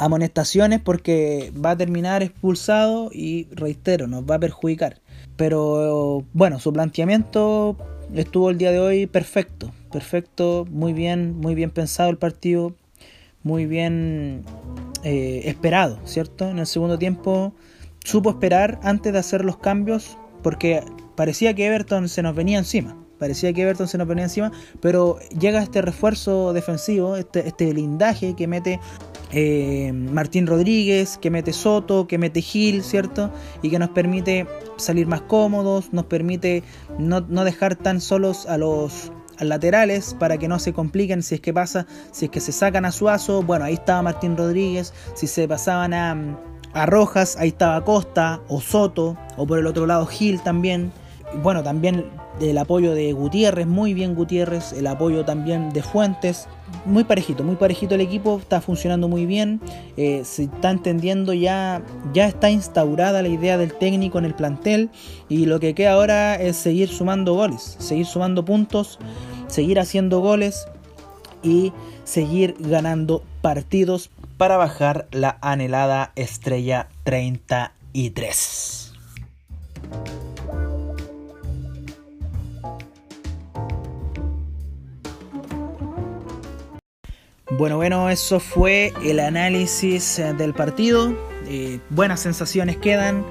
amonestaciones 0.00 0.80
porque 0.80 1.52
va 1.54 1.72
a 1.72 1.76
terminar 1.76 2.22
expulsado 2.22 3.10
y 3.12 3.48
reitero, 3.52 4.06
nos 4.06 4.24
va 4.24 4.36
a 4.36 4.38
perjudicar. 4.38 5.00
Pero 5.36 6.24
bueno, 6.32 6.58
su 6.58 6.72
planteamiento 6.72 7.76
estuvo 8.14 8.50
el 8.50 8.58
día 8.58 8.72
de 8.72 8.80
hoy 8.80 9.06
perfecto, 9.06 9.72
perfecto, 9.92 10.66
muy 10.70 10.92
bien, 10.92 11.38
muy 11.38 11.54
bien 11.54 11.70
pensado 11.70 12.08
el 12.10 12.16
partido, 12.16 12.74
muy 13.42 13.66
bien 13.66 14.44
eh, 15.02 15.42
esperado, 15.44 15.98
¿cierto? 16.04 16.48
En 16.48 16.58
el 16.58 16.66
segundo 16.66 16.98
tiempo 16.98 17.52
supo 18.02 18.30
esperar 18.30 18.80
antes 18.82 19.12
de 19.12 19.18
hacer 19.18 19.44
los 19.44 19.58
cambios 19.58 20.16
porque 20.42 20.82
parecía 21.14 21.54
que 21.54 21.66
Everton 21.66 22.08
se 22.08 22.22
nos 22.22 22.34
venía 22.34 22.58
encima. 22.58 22.96
Parecía 23.20 23.52
que 23.52 23.62
Everton 23.62 23.86
se 23.86 23.98
nos 23.98 24.08
venía 24.08 24.24
encima, 24.24 24.50
pero 24.80 25.18
llega 25.38 25.62
este 25.62 25.82
refuerzo 25.82 26.54
defensivo, 26.54 27.16
este, 27.16 27.46
este 27.46 27.70
blindaje 27.70 28.34
que 28.34 28.46
mete 28.46 28.80
eh, 29.32 29.92
Martín 29.92 30.46
Rodríguez, 30.46 31.18
que 31.18 31.30
mete 31.30 31.52
Soto, 31.52 32.08
que 32.08 32.18
mete 32.18 32.40
Gil, 32.40 32.82
¿cierto? 32.82 33.30
Y 33.62 33.70
que 33.70 33.78
nos 33.78 33.90
permite 33.90 34.46
salir 34.76 35.06
más 35.06 35.20
cómodos, 35.20 35.92
nos 35.92 36.06
permite 36.06 36.64
no, 36.98 37.20
dejar 37.20 37.76
tan 37.76 38.00
solos 38.00 38.46
a 38.46 38.56
los 38.56 39.12
laterales 39.38 40.16
para 40.18 40.38
que 40.38 40.48
no 40.48 40.58
se 40.58 40.72
compliquen 40.72 41.22
si 41.22 41.36
es 41.36 41.40
que 41.40 41.52
pasa, 41.52 41.86
si 42.10 42.26
es 42.26 42.30
que 42.30 42.40
se 42.40 42.52
sacan 42.52 42.84
a 42.84 42.92
Suazo, 42.92 43.42
bueno, 43.42 43.66
ahí 43.66 43.74
estaba 43.74 44.02
Martín 44.02 44.36
Rodríguez, 44.36 44.92
si 45.14 45.26
se 45.26 45.46
pasaban 45.46 45.94
a, 45.94 46.16
a 46.72 46.86
Rojas, 46.86 47.36
ahí 47.36 47.48
estaba 47.48 47.84
Costa 47.84 48.40
o 48.48 48.60
Soto, 48.60 49.16
o 49.36 49.46
por 49.46 49.58
el 49.58 49.66
otro 49.66 49.86
lado 49.86 50.06
Gil 50.06 50.40
también. 50.42 50.92
Bueno, 51.42 51.62
también 51.62 52.06
el 52.40 52.58
apoyo 52.58 52.92
de 52.94 53.12
Gutiérrez, 53.12 53.66
muy 53.66 53.94
bien 53.94 54.14
Gutiérrez, 54.14 54.72
el 54.72 54.86
apoyo 54.86 55.24
también 55.24 55.70
de 55.70 55.82
Fuentes, 55.82 56.48
muy 56.84 57.04
parejito, 57.04 57.44
muy 57.44 57.56
parejito 57.56 57.94
el 57.94 58.00
equipo, 58.00 58.38
está 58.38 58.60
funcionando 58.60 59.06
muy 59.08 59.26
bien, 59.26 59.60
eh, 59.96 60.22
se 60.24 60.44
está 60.44 60.70
entendiendo 60.70 61.32
ya, 61.32 61.82
ya 62.12 62.26
está 62.26 62.50
instaurada 62.50 63.22
la 63.22 63.28
idea 63.28 63.58
del 63.58 63.74
técnico 63.74 64.18
en 64.18 64.24
el 64.24 64.34
plantel 64.34 64.90
y 65.28 65.46
lo 65.46 65.60
que 65.60 65.74
queda 65.74 65.92
ahora 65.92 66.34
es 66.34 66.56
seguir 66.56 66.88
sumando 66.88 67.34
goles, 67.34 67.76
seguir 67.78 68.06
sumando 68.06 68.44
puntos, 68.44 68.98
seguir 69.46 69.78
haciendo 69.78 70.20
goles 70.20 70.66
y 71.42 71.72
seguir 72.04 72.56
ganando 72.58 73.22
partidos 73.40 74.10
para 74.36 74.56
bajar 74.56 75.06
la 75.12 75.38
anhelada 75.42 76.12
estrella 76.16 76.88
33. 77.04 78.94
Bueno, 87.58 87.76
bueno, 87.78 88.08
eso 88.10 88.38
fue 88.38 88.92
el 89.02 89.18
análisis 89.18 90.20
eh, 90.20 90.32
del 90.34 90.54
partido. 90.54 91.12
Eh, 91.48 91.80
buenas 91.90 92.20
sensaciones 92.20 92.76
quedan, 92.76 93.26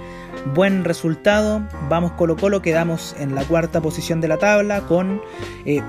buen 0.53 0.83
resultado. 0.83 1.65
Vamos 1.87 2.11
Colo 2.13 2.35
Colo, 2.35 2.61
quedamos 2.61 3.15
en 3.17 3.33
la 3.33 3.45
cuarta 3.45 3.79
posición 3.79 4.19
de 4.19 4.27
la 4.27 4.37
tabla 4.37 4.81
con 4.81 5.21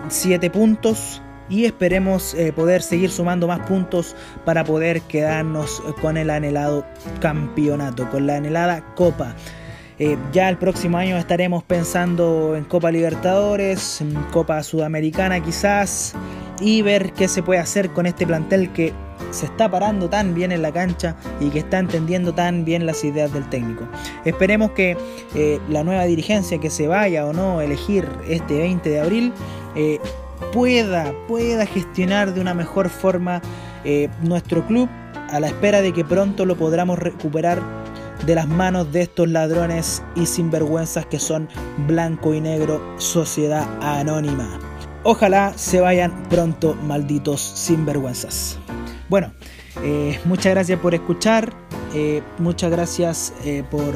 7 0.08 0.46
eh, 0.46 0.50
puntos. 0.50 1.20
y 1.48 1.64
esperemos 1.64 2.36
poder 2.54 2.80
seguir 2.80 3.10
sumando 3.10 3.48
más 3.48 3.66
puntos 3.66 4.14
para 4.44 4.62
poder 4.62 5.00
quedarnos 5.00 5.82
con 6.00 6.16
el 6.16 6.30
anhelado 6.30 6.86
campeonato, 7.20 8.08
con 8.08 8.28
la 8.28 8.36
anhelada 8.36 8.94
copa. 8.94 9.34
Ya 10.32 10.48
el 10.48 10.56
próximo 10.56 10.96
año 10.96 11.18
estaremos 11.18 11.64
pensando 11.64 12.54
en 12.56 12.62
Copa 12.64 12.92
Libertadores, 12.92 14.00
en 14.00 14.14
Copa 14.30 14.62
Sudamericana 14.62 15.40
quizás, 15.40 16.14
y 16.60 16.82
ver 16.82 17.12
qué 17.12 17.28
se 17.28 17.42
puede 17.42 17.60
hacer 17.60 17.90
con 17.90 18.06
este 18.06 18.26
plantel 18.26 18.72
que 18.72 18.92
se 19.30 19.46
está 19.46 19.70
parando 19.70 20.08
tan 20.08 20.34
bien 20.34 20.52
en 20.52 20.62
la 20.62 20.72
cancha 20.72 21.16
y 21.40 21.50
que 21.50 21.60
está 21.60 21.78
entendiendo 21.78 22.34
tan 22.34 22.64
bien 22.64 22.86
las 22.86 23.04
ideas 23.04 23.32
del 23.32 23.48
técnico. 23.48 23.84
Esperemos 24.24 24.72
que 24.72 24.96
eh, 25.34 25.60
la 25.68 25.84
nueva 25.84 26.04
dirigencia 26.04 26.58
que 26.58 26.70
se 26.70 26.88
vaya 26.88 27.26
o 27.26 27.32
no 27.32 27.58
a 27.58 27.64
elegir 27.64 28.08
este 28.28 28.58
20 28.58 28.88
de 28.90 29.00
abril 29.00 29.32
eh, 29.76 29.98
pueda, 30.52 31.12
pueda 31.28 31.66
gestionar 31.66 32.34
de 32.34 32.40
una 32.40 32.54
mejor 32.54 32.88
forma 32.88 33.40
nuestro 34.22 34.66
club 34.66 34.90
a 35.30 35.40
la 35.40 35.46
espera 35.46 35.80
de 35.80 35.92
que 35.94 36.04
pronto 36.04 36.44
lo 36.44 36.54
podamos 36.56 36.98
recuperar 36.98 37.62
de 38.26 38.34
las 38.34 38.48
manos 38.48 38.92
de 38.92 39.02
estos 39.02 39.28
ladrones 39.28 40.02
y 40.14 40.26
sinvergüenzas 40.26 41.06
que 41.06 41.18
son 41.18 41.48
blanco 41.86 42.34
y 42.34 42.40
negro 42.40 42.80
sociedad 42.98 43.66
anónima. 43.80 44.69
Ojalá 45.02 45.54
se 45.56 45.80
vayan 45.80 46.12
pronto, 46.28 46.74
malditos 46.74 47.40
sinvergüenzas. 47.40 48.58
Bueno, 49.08 49.32
eh, 49.82 50.20
muchas 50.26 50.52
gracias 50.52 50.78
por 50.78 50.94
escuchar, 50.94 51.52
eh, 51.94 52.22
muchas 52.38 52.70
gracias 52.70 53.32
eh, 53.44 53.64
por 53.70 53.94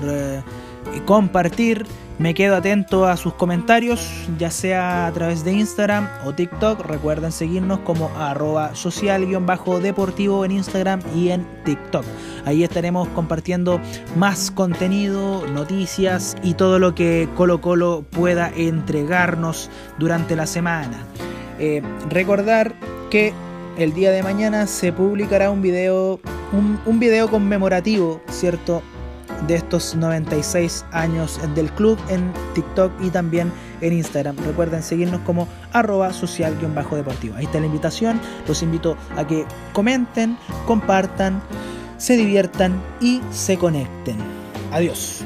compartir. 1.04 1.84
Me 2.16 2.32
quedo 2.32 2.54
atento 2.54 3.06
a 3.06 3.16
sus 3.16 3.34
comentarios, 3.34 4.08
ya 4.38 4.48
sea 4.48 5.08
a 5.08 5.12
través 5.12 5.44
de 5.44 5.52
Instagram 5.52 6.08
o 6.24 6.32
TikTok. 6.32 6.86
Recuerden 6.86 7.32
seguirnos 7.32 7.80
como 7.80 8.08
arroba 8.16 8.76
social-deportivo 8.76 10.44
en 10.44 10.52
Instagram 10.52 11.00
y 11.16 11.30
en 11.30 11.44
TikTok. 11.64 12.04
Ahí 12.44 12.62
estaremos 12.62 13.08
compartiendo 13.08 13.80
más 14.16 14.52
contenido, 14.52 15.44
noticias 15.48 16.36
y 16.44 16.54
todo 16.54 16.78
lo 16.78 16.94
que 16.94 17.28
Colo 17.34 17.60
Colo 17.60 18.04
pueda 18.10 18.48
entregarnos 18.54 19.68
durante 19.98 20.36
la 20.36 20.46
semana. 20.46 21.04
Eh, 21.58 21.82
recordar 22.10 22.74
que 23.10 23.32
el 23.76 23.92
día 23.92 24.12
de 24.12 24.22
mañana 24.22 24.68
se 24.68 24.92
publicará 24.92 25.50
un 25.50 25.62
video, 25.62 26.20
un, 26.52 26.78
un 26.86 27.00
video 27.00 27.28
conmemorativo, 27.28 28.20
¿cierto? 28.30 28.82
De 29.46 29.56
estos 29.56 29.94
96 29.94 30.84
años 30.92 31.40
del 31.54 31.70
club 31.72 31.98
en 32.08 32.32
TikTok 32.54 32.92
y 33.02 33.10
también 33.10 33.52
en 33.80 33.92
Instagram. 33.92 34.36
Recuerden 34.46 34.82
seguirnos 34.82 35.20
como 35.22 35.48
arroba 35.72 36.12
social-deportivo. 36.12 37.36
Ahí 37.36 37.44
está 37.44 37.60
la 37.60 37.66
invitación. 37.66 38.20
Los 38.46 38.62
invito 38.62 38.96
a 39.16 39.26
que 39.26 39.44
comenten, 39.72 40.36
compartan, 40.66 41.42
se 41.98 42.16
diviertan 42.16 42.80
y 43.00 43.20
se 43.30 43.58
conecten. 43.58 44.16
Adiós. 44.72 45.24